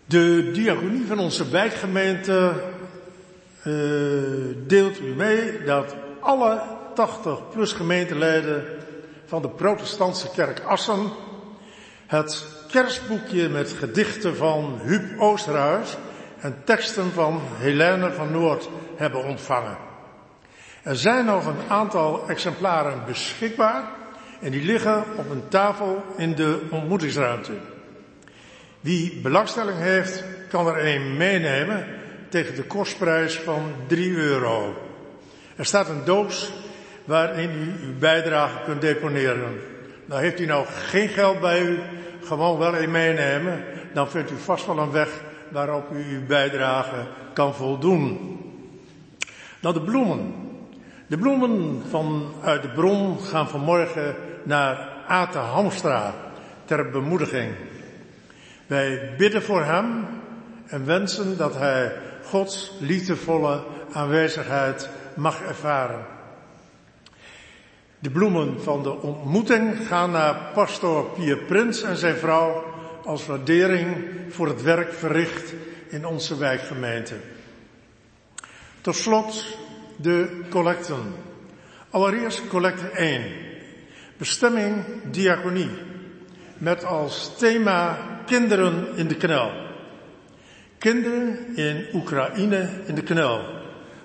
De 0.06 0.52
diaconie 0.52 1.06
van 1.06 1.20
onze 1.20 1.50
wijkgemeente 1.50 2.54
uh, 3.64 3.74
deelt 4.68 5.00
u 5.00 5.16
mee 5.16 5.64
dat 5.64 5.96
alle 6.20 6.62
80 6.94 7.50
plus 7.50 7.74
gemeenteleden 7.74 8.66
van 9.26 9.42
de 9.42 9.50
protestantse 9.50 10.30
kerk 10.30 10.60
Assen 10.60 11.10
het 12.06 12.46
kerstboekje 12.68 13.50
met 13.50 13.72
gedichten 13.72 14.36
van 14.36 14.80
Huub 14.84 15.20
Oosterhuis 15.20 15.98
en 16.46 16.56
teksten 16.64 17.12
van 17.12 17.42
Helene 17.58 18.12
van 18.12 18.32
Noord 18.32 18.70
hebben 18.96 19.24
ontvangen. 19.24 19.78
Er 20.84 20.96
zijn 20.96 21.26
nog 21.26 21.46
een 21.46 21.70
aantal 21.70 22.30
exemplaren 22.30 23.02
beschikbaar 23.06 23.84
en 24.42 24.52
die 24.52 24.64
liggen 24.64 25.04
op 25.16 25.30
een 25.30 25.48
tafel 25.48 26.04
in 26.18 26.36
de 26.36 26.62
ontmoetingsruimte. 26.70 27.52
Wie 28.80 29.20
belangstelling 29.22 29.78
heeft, 29.78 30.24
kan 30.50 30.68
er 30.68 30.86
een 30.86 31.18
meenemen 31.18 31.86
tegen 32.30 32.56
de 32.56 32.64
kostprijs 32.64 33.40
van 33.40 33.74
3 33.88 34.16
euro. 34.16 34.74
Er 35.56 35.66
staat 35.66 35.90
een 35.90 36.06
doos 36.06 36.54
waarin 37.06 37.50
u 37.50 37.86
uw 37.86 37.98
bijdrage 38.00 38.64
kunt 38.66 38.82
deponeren. 38.82 39.60
Nou 40.06 40.22
heeft 40.22 40.40
u 40.40 40.46
nou 40.46 40.66
geen 40.66 41.08
geld 41.08 41.40
bij 41.40 41.62
u, 41.62 41.80
gewoon 42.24 42.58
wel 42.58 42.76
een 42.76 42.92
meenemen. 42.92 43.64
Dan 43.94 44.10
vindt 44.10 44.32
u 44.32 44.38
vast 44.38 44.66
wel 44.66 44.78
een 44.78 44.92
weg 44.92 45.10
waarop 45.56 45.92
u 45.92 46.16
uw 46.16 46.26
bijdrage 46.26 47.08
kan 47.34 47.56
voldoen. 47.56 48.38
Nou, 49.62 49.74
de 49.74 49.82
bloemen. 49.82 50.34
De 51.08 51.18
bloemen 51.18 51.82
vanuit 51.90 52.62
de 52.62 52.70
bron 52.70 53.20
gaan 53.20 53.50
vanmorgen 53.50 54.16
naar 54.44 54.90
Ate 55.08 55.38
Hamstra 55.38 56.14
ter 56.66 56.90
bemoediging. 56.90 57.52
Wij 58.68 59.16
bidden 59.18 59.44
voor 59.44 59.64
hem 59.64 60.06
en 60.68 60.86
wensen 60.86 61.38
dat 61.38 61.56
hij 61.56 61.92
Gods 62.24 62.72
liefdevolle 62.80 63.64
aanwezigheid 63.92 64.90
mag 65.14 65.42
ervaren. 65.42 66.06
De 68.00 68.10
bloemen 68.10 68.62
van 68.62 68.84
de 68.84 69.02
ontmoeting 69.02 69.88
gaan 69.88 70.12
naar 70.12 70.36
pastor 70.54 71.06
Pier 71.06 71.38
Prins 71.38 71.82
en 71.82 71.98
zijn 71.98 72.16
vrouw 72.16 72.75
als 73.06 73.26
waardering 73.26 73.96
voor 74.30 74.48
het 74.48 74.62
werk 74.62 74.94
verricht 74.94 75.54
in 75.88 76.06
onze 76.06 76.38
wijkgemeente. 76.38 77.16
Tot 78.82 78.96
slot 78.96 79.58
de 79.96 80.42
collecten. 80.50 81.14
Allereerst 81.90 82.48
collecte 82.48 82.90
1. 82.90 83.24
Bestemming 84.18 84.84
diaconie. 85.12 85.70
Met 86.58 86.86
als 86.86 87.38
thema 87.38 87.98
kinderen 88.26 88.96
in 88.96 89.08
de 89.08 89.16
knel. 89.16 89.52
Kinderen 90.78 91.56
in 91.56 91.86
Oekraïne 91.94 92.70
in 92.86 92.96
de 92.96 93.04
knel. 93.04 93.46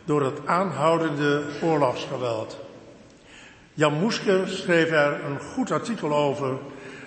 Door 0.05 0.25
het 0.25 0.47
aanhoudende 0.47 1.43
oorlogsgeweld. 1.63 2.59
Jan 3.75 3.93
Moesker 3.93 4.49
schreef 4.49 4.91
er 4.91 5.25
een 5.25 5.41
goed 5.41 5.71
artikel 5.71 6.15
over 6.15 6.59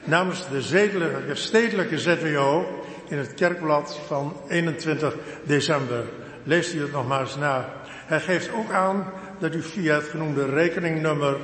namens 0.04 0.48
de 0.50 1.36
stedelijke 1.36 2.00
ZWO 2.00 2.84
in 3.08 3.18
het 3.18 3.34
kerkblad 3.34 4.00
van 4.08 4.38
21 4.48 5.16
december. 5.44 6.04
Leest 6.44 6.74
u 6.74 6.82
het 6.82 6.92
nog 6.92 7.08
maar 7.08 7.22
eens 7.22 7.36
na. 7.36 7.70
Hij 7.86 8.20
geeft 8.20 8.54
ook 8.54 8.72
aan 8.72 9.12
dat 9.40 9.56
u 9.56 9.62
via 9.62 9.96
het 9.96 10.08
genoemde 10.08 10.46
rekeningnummer 10.46 11.36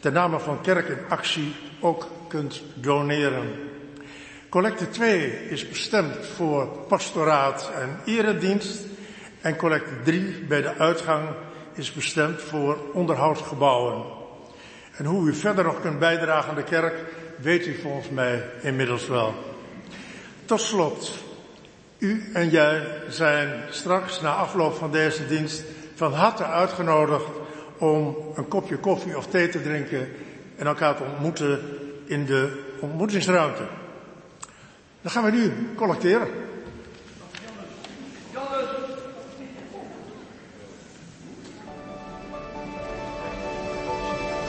ten 0.00 0.12
name 0.12 0.38
van 0.38 0.60
Kerk 0.60 0.88
in 0.88 0.98
Actie 1.08 1.54
ook 1.80 2.08
kunt 2.28 2.62
doneren. 2.74 3.70
Collecte 4.48 4.88
2 4.88 5.48
is 5.48 5.68
bestemd 5.68 6.26
voor 6.36 6.66
pastoraat 6.66 7.70
en 7.80 7.98
eredienst. 8.04 8.86
En 9.40 9.56
collecte 9.56 9.92
3 10.04 10.44
bij 10.48 10.62
de 10.62 10.74
uitgang 10.74 11.28
is 11.74 11.92
bestemd 11.92 12.42
voor 12.42 12.78
onderhoudsgebouwen. 12.92 14.04
En 14.96 15.04
hoe 15.04 15.28
u 15.28 15.34
verder 15.34 15.64
nog 15.64 15.80
kunt 15.80 15.98
bijdragen 15.98 16.50
aan 16.50 16.56
de 16.56 16.62
kerk, 16.62 16.94
weet 17.42 17.66
u 17.66 17.74
volgens 17.74 18.08
mij 18.08 18.44
inmiddels 18.60 19.08
wel. 19.08 19.34
Tot 20.44 20.60
slot, 20.60 21.12
u 21.98 22.30
en 22.32 22.48
jij 22.48 22.86
zijn 23.08 23.62
straks 23.70 24.20
na 24.20 24.34
afloop 24.34 24.74
van 24.74 24.92
deze 24.92 25.26
dienst 25.26 25.62
van 25.94 26.12
harte 26.12 26.44
uitgenodigd 26.44 27.24
om 27.78 28.16
een 28.34 28.48
kopje 28.48 28.76
koffie 28.76 29.16
of 29.16 29.26
thee 29.26 29.48
te 29.48 29.62
drinken 29.62 30.08
en 30.56 30.66
elkaar 30.66 30.96
te 30.96 31.02
ontmoeten 31.02 31.60
in 32.04 32.26
de 32.26 32.62
ontmoetingsruimte. 32.80 33.62
Dan 35.02 35.10
gaan 35.10 35.24
we 35.24 35.30
nu 35.30 35.52
collecteren. 35.76 36.28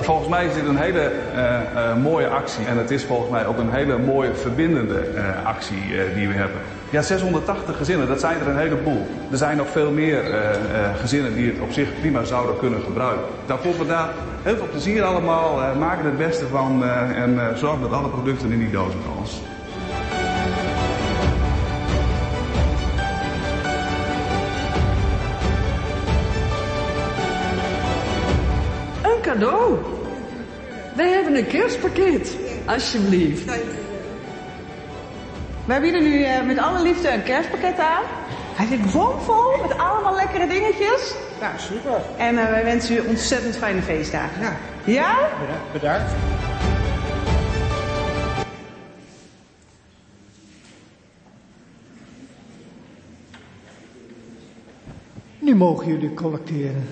Volgens 0.03 0.27
mij 0.27 0.45
is 0.45 0.53
dit 0.53 0.65
een 0.65 0.77
hele 0.77 1.11
uh, 1.35 1.41
uh, 1.75 1.95
mooie 1.95 2.27
actie 2.27 2.65
en 2.65 2.77
het 2.77 2.91
is 2.91 3.03
volgens 3.03 3.29
mij 3.29 3.45
ook 3.45 3.57
een 3.57 3.71
hele 3.71 3.97
mooie 3.97 4.35
verbindende 4.35 5.07
uh, 5.15 5.45
actie 5.45 5.83
die 6.15 6.27
we 6.27 6.33
hebben. 6.33 6.59
Ja, 6.89 7.01
680 7.01 7.77
gezinnen, 7.77 8.07
dat 8.07 8.19
zijn 8.19 8.39
er 8.39 8.47
een 8.47 8.57
heleboel. 8.57 9.07
Er 9.31 9.37
zijn 9.37 9.57
nog 9.57 9.69
veel 9.69 9.91
meer 9.91 10.23
gezinnen 10.99 11.35
die 11.35 11.51
het 11.51 11.59
op 11.59 11.71
zich 11.71 11.99
prima 11.99 12.23
zouden 12.23 12.57
kunnen 12.57 12.81
gebruiken. 12.81 13.25
Dan 13.45 13.59
vonden 13.59 13.79
we 13.79 13.87
daar 13.87 14.09
heel 14.43 14.55
veel 14.55 14.67
plezier 14.71 15.03
allemaal, 15.03 15.75
maken 15.75 16.05
het 16.05 16.17
beste 16.17 16.47
van 16.47 16.83
en 17.13 17.57
zorgen 17.57 17.81
dat 17.81 17.91
alle 17.91 18.09
producten 18.09 18.51
in 18.51 18.59
die 18.59 18.71
dozen 18.71 18.99
komen. 19.05 19.52
Cadeau. 29.43 29.77
Wij 30.95 31.09
hebben 31.09 31.35
een 31.35 31.47
kerstpakket. 31.47 32.37
Alsjeblieft. 32.65 33.51
Wij 35.65 35.81
bieden 35.81 36.03
nu 36.03 36.19
uh, 36.19 36.41
met 36.45 36.57
alle 36.57 36.81
liefde 36.81 37.09
een 37.09 37.23
kerstpakket 37.23 37.79
aan. 37.79 38.03
Hij 38.55 38.67
zit 38.67 38.91
bomvol 38.91 39.61
met 39.61 39.77
allemaal 39.77 40.15
lekkere 40.15 40.47
dingetjes. 40.47 41.13
Nou, 41.39 41.53
super. 41.57 42.01
En 42.17 42.35
uh, 42.35 42.49
wij 42.49 42.63
wensen 42.63 42.95
u 42.95 42.99
ontzettend 42.99 43.55
fijne 43.55 43.81
feestdagen. 43.81 44.41
Ja. 44.41 44.55
Ja? 44.83 45.29
Bedankt. 45.71 46.11
Nu 55.39 55.55
mogen 55.55 55.87
jullie 55.87 56.13
collecteren. 56.13 56.87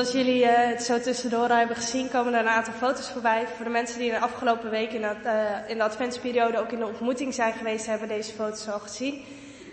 Zoals 0.00 0.14
jullie 0.14 0.42
uh, 0.42 0.50
het 0.54 0.82
zo 0.82 1.00
tussendoor 1.00 1.48
hebben 1.48 1.76
gezien, 1.76 2.08
komen 2.08 2.34
er 2.34 2.40
een 2.40 2.48
aantal 2.48 2.72
foto's 2.72 3.10
voorbij. 3.10 3.46
Voor 3.56 3.64
de 3.64 3.70
mensen 3.70 3.98
die 3.98 4.06
in 4.06 4.14
de 4.14 4.20
afgelopen 4.20 4.70
week 4.70 4.92
in, 4.92 5.00
uh, 5.00 5.10
in 5.66 5.76
de 5.76 5.82
adventsperiode 5.82 6.58
ook 6.58 6.72
in 6.72 6.78
de 6.78 6.86
ontmoeting 6.86 7.34
zijn 7.34 7.52
geweest, 7.52 7.86
hebben 7.86 8.08
deze 8.08 8.32
foto's 8.32 8.68
al 8.68 8.78
gezien. 8.78 9.24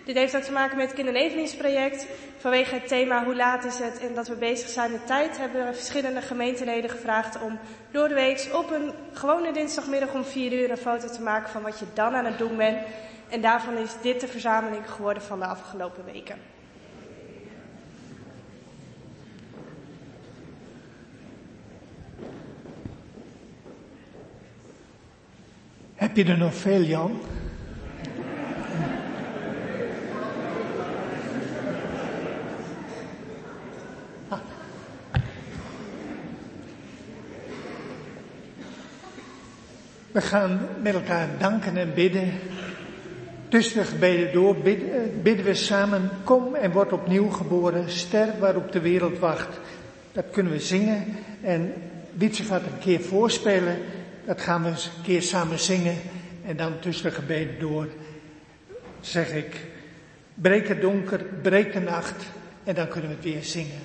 Dit 0.06 0.16
heeft 0.16 0.36
ook 0.36 0.41
te 0.41 0.52
maken 0.52 0.78
met 0.78 0.86
het 0.86 0.95
kinderneveningsproject. 0.95 2.08
Vanwege 2.38 2.74
het 2.74 2.88
thema 2.88 3.24
hoe 3.24 3.36
laat 3.36 3.66
is 3.66 3.80
het 3.80 3.99
en 3.99 4.14
dat 4.14 4.28
we 4.28 4.36
bezig 4.36 4.70
zijn 4.70 4.91
met 4.91 5.08
tijd, 5.08 5.38
hebben 5.38 5.66
we 5.66 5.74
verschillende 5.74 6.22
gemeenteleden 6.22 6.90
gevraagd 6.90 7.41
om 7.41 7.60
door 7.91 8.08
de 8.08 8.14
week 8.14 8.49
op 8.54 8.72
een 8.72 8.94
gewone 9.14 9.54
dinsdagmiddag 9.54 10.14
om 10.14 10.24
4 10.24 10.54
uur 10.54 10.72
een 10.72 10.78
foto 10.78 11.08
te 11.08 11.22
maken 11.22 11.49
van 11.49 11.62
wat 11.62 11.80
je 11.80 11.86
dan 11.94 12.16
aan 12.16 12.26
het 12.26 12.38
doen 12.38 12.58
bent. 12.58 12.78
En 13.30 13.41
daarvan 13.41 13.78
is 13.78 13.91
dit 14.02 14.22
de 14.22 14.28
verzameling 14.28 14.91
geworden 14.91 15.24
van 15.24 15.40
de 15.40 15.45
afgelopen 15.45 16.06
weken. 16.06 16.56
Je 26.18 26.31
er 26.31 26.38
nog 26.38 26.56
veel, 26.56 26.81
Jan? 26.81 27.19
We 40.11 40.22
gaan 40.22 40.60
met 40.81 40.94
elkaar 40.94 41.27
danken 41.39 41.77
en 41.77 41.94
bidden. 41.94 42.31
Tussen 43.48 43.80
de 43.80 43.85
gebeden 43.85 44.34
door 44.34 44.56
bidden, 44.56 45.22
bidden 45.22 45.45
we 45.45 45.53
samen, 45.53 46.10
kom 46.23 46.56
en 46.56 46.72
word 46.72 46.91
opnieuw 46.91 47.30
geboren, 47.30 47.89
ster 47.89 48.27
waarop 48.39 48.72
de 48.72 48.80
wereld 48.80 49.19
wacht. 49.19 49.60
Dat 50.11 50.26
kunnen 50.31 50.52
we 50.52 50.60
zingen 50.60 51.06
en 51.41 51.73
Wietse 52.18 52.44
gaat 52.44 52.61
een 52.61 52.80
keer 52.80 52.99
voorspelen. 52.99 53.77
Dat 54.28 54.41
gaan 54.41 54.64
we 54.64 54.70
eens 54.70 54.86
een 54.86 55.04
keer 55.04 55.22
samen 55.22 55.60
zingen. 55.60 55.95
En 56.45 56.58
dan 56.58 56.80
tussen 56.80 57.06
de 57.06 57.12
gebeden 57.12 57.60
door 57.60 57.88
zeg 58.99 59.32
ik, 59.32 59.66
breek 60.34 60.68
het 60.68 60.82
donker, 60.82 61.24
breek 61.41 61.74
de 61.74 61.80
nacht. 61.80 62.26
En 62.64 62.76
dan 62.76 62.88
kunnen 62.88 63.10
we 63.10 63.16
het 63.16 63.26
weer 63.26 63.44
zingen. 63.44 63.82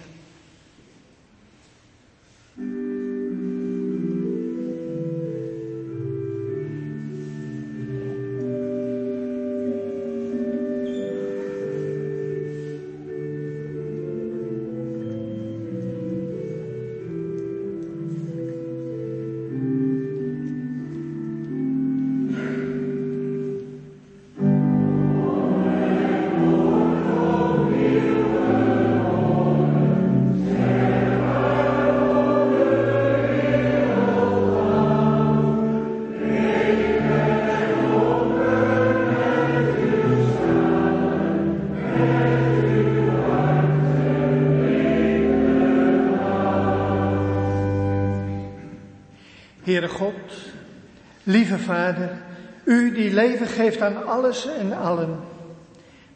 Geeft 53.53 53.81
aan 53.81 54.07
alles 54.07 54.47
en 54.47 54.73
allen. 54.73 55.21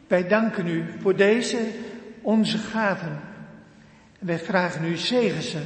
Wij 0.07 0.27
danken 0.27 0.67
U 0.67 0.85
voor 1.01 1.15
deze 1.15 1.57
onze 2.21 2.57
gaven. 2.57 3.19
wij 4.19 4.39
vragen 4.39 4.85
U 4.85 4.95
zegen 4.95 5.41
ze, 5.41 5.59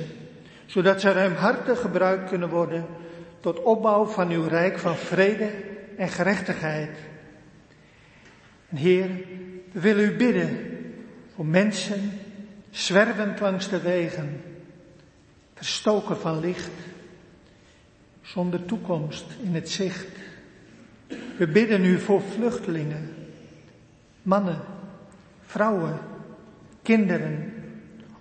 zodat 0.65 1.01
ze 1.01 1.11
ruimhartig 1.11 1.79
gebruikt 1.79 2.29
kunnen 2.29 2.49
worden 2.49 2.85
tot 3.39 3.63
opbouw 3.63 4.05
van 4.05 4.29
uw 4.29 4.47
rijk 4.47 4.79
van 4.79 4.95
vrede 4.95 5.49
en 5.97 6.09
gerechtigheid. 6.09 6.97
En 8.69 8.77
Heer, 8.77 9.09
we 9.71 9.79
willen 9.79 10.03
U 10.03 10.15
bidden 10.15 10.57
voor 11.35 11.45
mensen 11.45 12.19
zwervend 12.69 13.39
langs 13.39 13.69
de 13.69 13.81
wegen, 13.81 14.41
verstoken 15.53 16.17
van 16.17 16.39
licht 16.39 16.71
zonder 18.21 18.65
toekomst 18.65 19.25
in 19.43 19.55
het 19.55 19.69
zicht. 19.69 20.07
We 21.37 21.47
bidden 21.47 21.85
u 21.85 21.99
voor 21.99 22.21
vluchtelingen, 22.21 23.15
mannen, 24.21 24.59
vrouwen, 25.41 25.99
kinderen, 26.81 27.53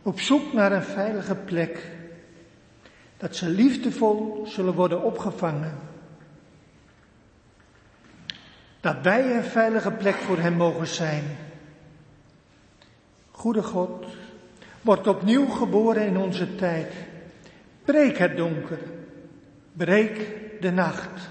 op 0.02 0.20
zoek 0.20 0.52
naar 0.52 0.72
een 0.72 0.82
veilige 0.82 1.34
plek, 1.34 1.90
dat 3.16 3.36
ze 3.36 3.48
liefdevol 3.48 4.46
zullen 4.46 4.74
worden 4.74 5.02
opgevangen. 5.02 5.78
Dat 8.80 8.96
wij 9.02 9.36
een 9.36 9.44
veilige 9.44 9.90
plek 9.90 10.14
voor 10.14 10.38
hen 10.38 10.56
mogen 10.56 10.86
zijn. 10.86 11.24
Goede 13.30 13.62
God, 13.62 14.06
wordt 14.80 15.06
opnieuw 15.06 15.46
geboren 15.46 16.06
in 16.06 16.16
onze 16.16 16.54
tijd. 16.54 16.92
Breek 17.84 18.18
het 18.18 18.36
donker 18.36 18.78
breek 19.72 20.36
de 20.60 20.70
nacht. 20.70 21.30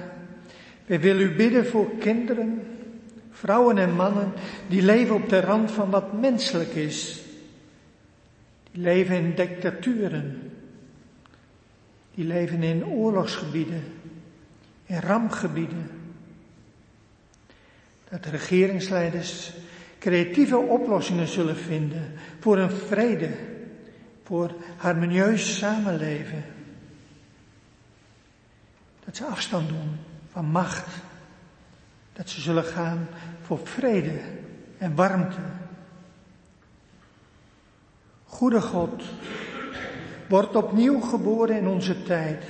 wij 0.91 0.99
willen 0.99 1.21
u 1.21 1.35
bidden 1.35 1.65
voor 1.67 1.97
kinderen, 1.97 2.61
vrouwen 3.31 3.77
en 3.77 3.95
mannen 3.95 4.33
die 4.67 4.81
leven 4.81 5.15
op 5.15 5.29
de 5.29 5.39
rand 5.39 5.71
van 5.71 5.89
wat 5.89 6.21
menselijk 6.21 6.73
is. 6.73 7.21
Die 8.71 8.81
leven 8.81 9.15
in 9.15 9.35
dictaturen. 9.35 10.51
Die 12.15 12.25
leven 12.25 12.63
in 12.63 12.85
oorlogsgebieden, 12.85 13.83
in 14.85 14.99
rampgebieden. 14.99 15.89
Dat 18.09 18.23
de 18.23 18.29
regeringsleiders 18.29 19.51
creatieve 19.99 20.57
oplossingen 20.57 21.27
zullen 21.27 21.57
vinden 21.57 22.13
voor 22.39 22.57
een 22.57 22.71
vrede, 22.71 23.29
voor 24.23 24.51
harmonieus 24.77 25.57
samenleven. 25.57 26.43
Dat 29.05 29.15
ze 29.15 29.25
afstand 29.25 29.69
doen 29.69 30.09
van 30.31 30.45
macht. 30.45 30.87
Dat 32.13 32.29
ze 32.29 32.41
zullen 32.41 32.63
gaan 32.63 33.07
voor 33.41 33.59
vrede 33.63 34.19
en 34.77 34.95
warmte. 34.95 35.41
Goede 38.25 38.61
God, 38.61 39.03
wordt 40.29 40.55
opnieuw 40.55 40.99
geboren 40.99 41.57
in 41.57 41.67
onze 41.67 42.03
tijd. 42.03 42.43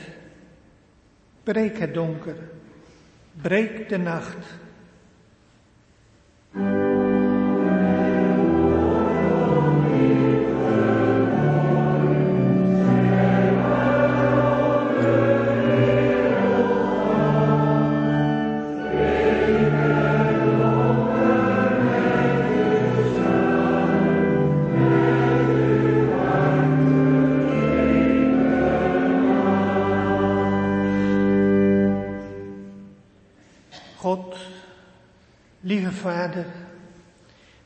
Breek 1.43 1.79
het 1.79 1.93
donker, 1.93 2.35
breek 3.41 3.89
de 3.89 3.97
nacht. 3.97 4.45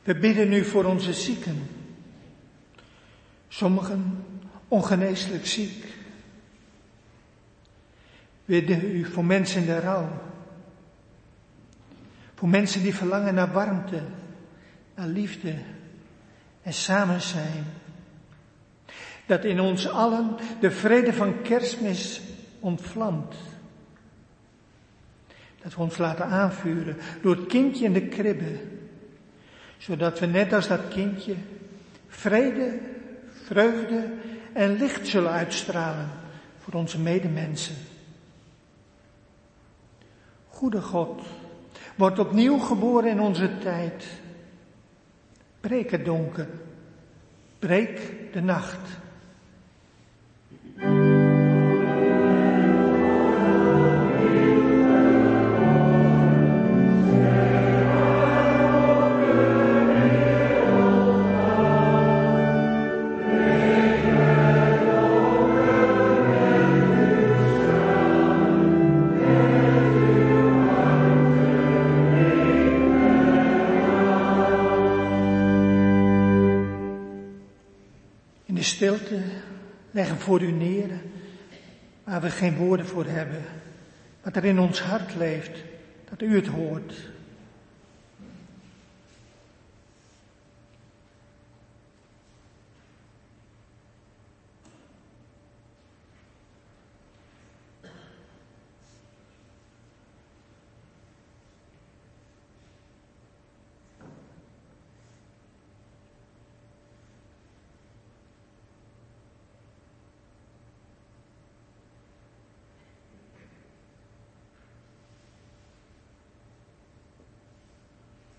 We 0.06 0.14
bidden 0.14 0.48
nu 0.48 0.64
voor 0.64 0.84
onze 0.84 1.12
zieken. 1.12 1.68
Sommigen 3.48 4.24
ongeneeslijk 4.68 5.46
ziek. 5.46 5.84
Bidden 8.44 8.96
u 8.96 9.04
voor 9.04 9.24
mensen 9.24 9.60
in 9.60 9.66
de 9.66 9.80
rouw. 9.80 10.08
Voor 12.34 12.48
mensen 12.48 12.82
die 12.82 12.94
verlangen 12.94 13.34
naar 13.34 13.52
warmte, 13.52 14.02
naar 14.94 15.06
liefde 15.06 15.54
en 16.62 16.72
samen 16.72 17.20
zijn. 17.20 17.64
Dat 19.26 19.44
in 19.44 19.60
ons 19.60 19.88
allen 19.88 20.36
de 20.60 20.70
vrede 20.70 21.12
van 21.12 21.42
kerstmis 21.42 22.20
ontvlamt. 22.60 23.34
Dat 25.62 25.74
we 25.74 25.80
ons 25.80 25.98
laten 25.98 26.26
aanvuren 26.26 26.96
door 27.22 27.36
het 27.36 27.46
kindje 27.46 27.84
in 27.84 27.92
de 27.92 28.08
kribbe. 28.08 28.75
Zodat 29.78 30.18
we 30.18 30.26
net 30.26 30.52
als 30.52 30.68
dat 30.68 30.88
kindje 30.88 31.34
vrede, 32.08 32.78
vreugde 33.44 34.08
en 34.52 34.76
licht 34.76 35.08
zullen 35.08 35.30
uitstralen 35.30 36.10
voor 36.58 36.74
onze 36.74 37.00
medemensen. 37.00 37.74
Goede 40.48 40.80
God, 40.80 41.22
wordt 41.94 42.18
opnieuw 42.18 42.58
geboren 42.58 43.10
in 43.10 43.20
onze 43.20 43.58
tijd. 43.58 44.06
Breek 45.60 45.90
het 45.90 46.04
donker, 46.04 46.48
breek 47.58 48.12
de 48.32 48.42
nacht. 48.42 48.88
Stilte 78.76 79.20
leggen 79.90 80.18
voor 80.18 80.42
u 80.42 80.50
neer, 80.50 80.88
waar 82.04 82.20
we 82.20 82.30
geen 82.30 82.56
woorden 82.56 82.86
voor 82.86 83.04
hebben. 83.06 83.44
Wat 84.22 84.36
er 84.36 84.44
in 84.44 84.58
ons 84.58 84.80
hart 84.80 85.14
leeft, 85.14 85.62
dat 86.10 86.22
u 86.22 86.34
het 86.34 86.46
hoort. 86.46 86.94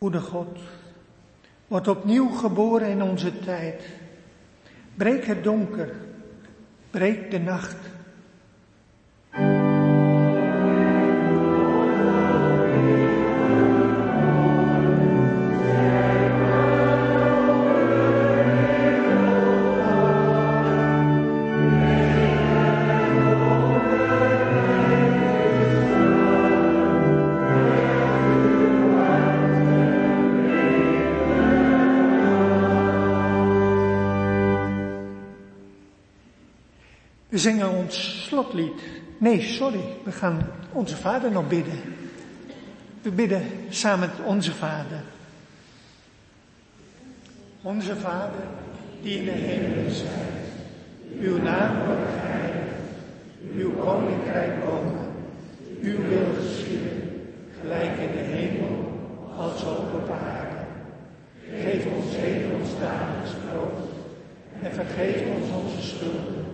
Goede 0.08 0.26
God, 0.26 0.60
wordt 1.68 1.88
opnieuw 1.88 2.30
geboren 2.30 2.88
in 2.88 3.02
onze 3.02 3.40
tijd. 3.40 3.84
Breek 4.96 5.26
het 5.26 5.44
donker, 5.44 5.96
breek 6.90 7.32
de 7.32 7.40
nacht. 7.40 7.76
Nee, 39.18 39.42
sorry, 39.42 39.80
we 40.04 40.12
gaan 40.12 40.40
onze 40.72 40.96
Vader 40.96 41.32
nog 41.32 41.48
bidden. 41.48 41.80
We 43.02 43.12
bidden 43.12 43.44
samen 43.70 44.10
met 44.10 44.26
onze 44.26 44.54
Vader. 44.54 45.02
Onze 47.62 47.96
Vader, 47.96 48.44
die 49.02 49.18
in 49.18 49.26
de 49.26 49.32
hemel 49.32 49.92
zijt, 49.92 50.48
uw 51.20 51.42
naam 51.42 51.86
wordt 51.86 52.12
geheiligd, 52.20 52.76
uw 53.56 53.72
koninkrijk 53.72 54.66
komen, 54.66 55.08
uw 55.82 55.98
wil 56.08 56.28
geschieden, 56.42 57.26
gelijk 57.62 57.98
in 57.98 58.12
de 58.12 58.24
hemel 58.24 59.02
als 59.38 59.66
ook 59.66 59.94
op 59.94 60.10
aarde. 60.10 60.66
Geef 61.62 61.86
ons 61.86 62.16
heden 62.16 62.60
ons 62.60 62.70
dagelijks 62.80 63.32
brood 63.50 63.90
en 64.62 64.74
vergeef 64.74 65.22
ons 65.36 65.64
onze 65.64 65.88
schulden 65.88 66.46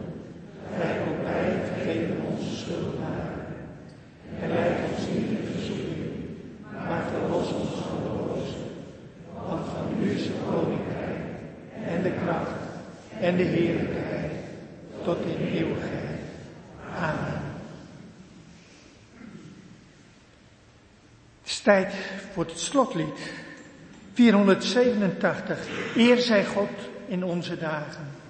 Gij 0.79 0.97
ook 1.07 1.23
wij 1.23 1.59
vergeven 1.73 2.22
onze 2.43 2.55
schuldenaren. 2.55 3.45
En 4.39 4.49
leid 4.49 4.77
ons 4.91 5.07
niet 5.07 5.29
in 5.29 5.47
verzoeking, 5.55 6.13
maar 6.87 7.03
verlos 7.11 7.53
ons 7.53 7.69
van 7.69 7.97
de 8.03 8.09
boze. 8.09 8.57
Want 9.47 9.65
van 9.65 10.03
u 10.03 10.11
is 10.11 10.23
het 10.23 10.35
koninkrijk 10.49 11.19
en 11.85 12.03
de 12.03 12.11
kracht 12.23 12.61
en 13.19 13.37
de 13.37 13.43
heerlijkheid 13.43 14.31
tot 15.03 15.17
in 15.25 15.47
eeuwigheid. 15.47 16.19
Amen. 16.99 17.41
Het 21.41 21.51
is 21.51 21.59
tijd 21.59 21.93
voor 22.33 22.45
het 22.45 22.59
slotlied. 22.59 23.31
487. 24.13 25.67
Eer 25.95 26.17
zij 26.17 26.45
God 26.45 26.69
in 27.07 27.23
onze 27.23 27.57
dagen. 27.57 28.22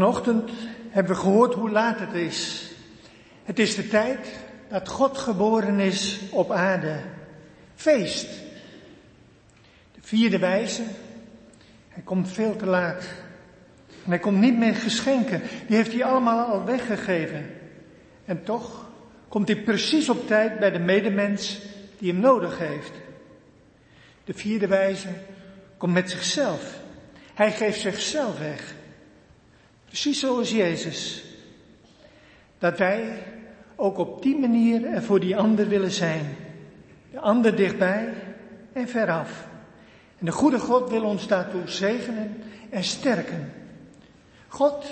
Vanochtend 0.00 0.50
hebben 0.90 1.14
we 1.14 1.20
gehoord 1.20 1.54
hoe 1.54 1.70
laat 1.70 1.98
het 1.98 2.12
is. 2.12 2.70
Het 3.44 3.58
is 3.58 3.74
de 3.74 3.88
tijd 3.88 4.38
dat 4.68 4.88
God 4.88 5.18
geboren 5.18 5.80
is 5.80 6.20
op 6.30 6.50
aarde. 6.50 7.00
Feest. 7.74 8.28
De 9.92 10.00
vierde 10.00 10.38
wijze. 10.38 10.82
Hij 11.88 12.02
komt 12.02 12.28
veel 12.28 12.56
te 12.56 12.66
laat. 12.66 13.04
En 14.04 14.10
hij 14.10 14.18
komt 14.18 14.38
niet 14.38 14.58
meer 14.58 14.74
geschenken. 14.74 15.42
Die 15.66 15.76
heeft 15.76 15.92
hij 15.92 16.04
allemaal 16.04 16.46
al 16.46 16.64
weggegeven. 16.64 17.46
En 18.24 18.44
toch 18.44 18.90
komt 19.28 19.48
hij 19.48 19.62
precies 19.62 20.08
op 20.08 20.26
tijd 20.26 20.58
bij 20.58 20.70
de 20.70 20.78
medemens 20.78 21.60
die 21.98 22.12
hem 22.12 22.20
nodig 22.20 22.58
heeft. 22.58 22.92
De 24.24 24.34
vierde 24.34 24.66
wijze 24.66 25.08
komt 25.76 25.92
met 25.92 26.10
zichzelf. 26.10 26.78
Hij 27.34 27.52
geeft 27.52 27.80
zichzelf 27.80 28.38
weg. 28.38 28.78
Precies 29.90 30.20
zoals 30.20 30.50
Jezus. 30.50 31.24
Dat 32.58 32.78
wij 32.78 33.22
ook 33.76 33.98
op 33.98 34.22
die 34.22 34.38
manier 34.38 34.84
er 34.84 35.02
voor 35.02 35.20
die 35.20 35.36
ander 35.36 35.68
willen 35.68 35.90
zijn. 35.90 36.36
De 37.10 37.20
ander 37.20 37.56
dichtbij 37.56 38.12
en 38.72 38.88
veraf. 38.88 39.46
En 40.18 40.26
de 40.26 40.32
goede 40.32 40.58
God 40.58 40.90
wil 40.90 41.04
ons 41.04 41.26
daartoe 41.26 41.68
zegenen 41.68 42.42
en 42.68 42.84
sterken. 42.84 43.52
God, 44.48 44.84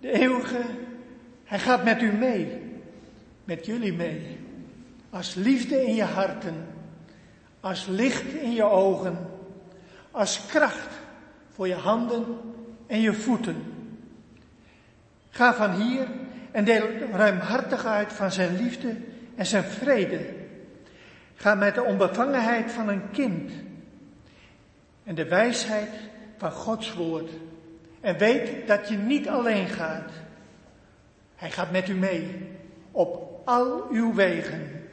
de 0.00 0.12
eeuwige, 0.12 0.62
hij 1.44 1.58
gaat 1.58 1.84
met 1.84 2.02
u 2.02 2.12
mee. 2.12 2.62
Met 3.44 3.66
jullie 3.66 3.92
mee. 3.92 4.38
Als 5.10 5.34
liefde 5.34 5.86
in 5.86 5.94
je 5.94 6.04
harten. 6.04 6.66
Als 7.60 7.86
licht 7.86 8.34
in 8.34 8.52
je 8.52 8.64
ogen. 8.64 9.16
Als 10.10 10.46
kracht 10.46 10.88
voor 11.50 11.68
je 11.68 11.74
handen 11.74 12.24
en 12.86 13.00
je 13.00 13.12
voeten. 13.12 13.75
Ga 15.36 15.54
van 15.54 15.70
hier 15.70 16.06
en 16.50 16.64
deel 16.64 16.88
ruimhartig 17.12 17.84
uit 17.84 18.12
van 18.12 18.32
zijn 18.32 18.56
liefde 18.56 18.96
en 19.34 19.46
zijn 19.46 19.64
vrede. 19.64 20.20
Ga 21.34 21.54
met 21.54 21.74
de 21.74 21.82
onbevangenheid 21.82 22.72
van 22.72 22.88
een 22.88 23.10
kind 23.10 23.50
en 25.04 25.14
de 25.14 25.28
wijsheid 25.28 25.90
van 26.36 26.50
Gods 26.50 26.94
woord. 26.94 27.30
En 28.00 28.18
weet 28.18 28.66
dat 28.66 28.88
je 28.88 28.96
niet 28.96 29.28
alleen 29.28 29.66
gaat. 29.66 30.10
Hij 31.36 31.50
gaat 31.50 31.70
met 31.70 31.88
u 31.88 31.94
mee 31.94 32.48
op 32.90 33.40
al 33.44 33.88
uw 33.90 34.14
wegen. 34.14 34.84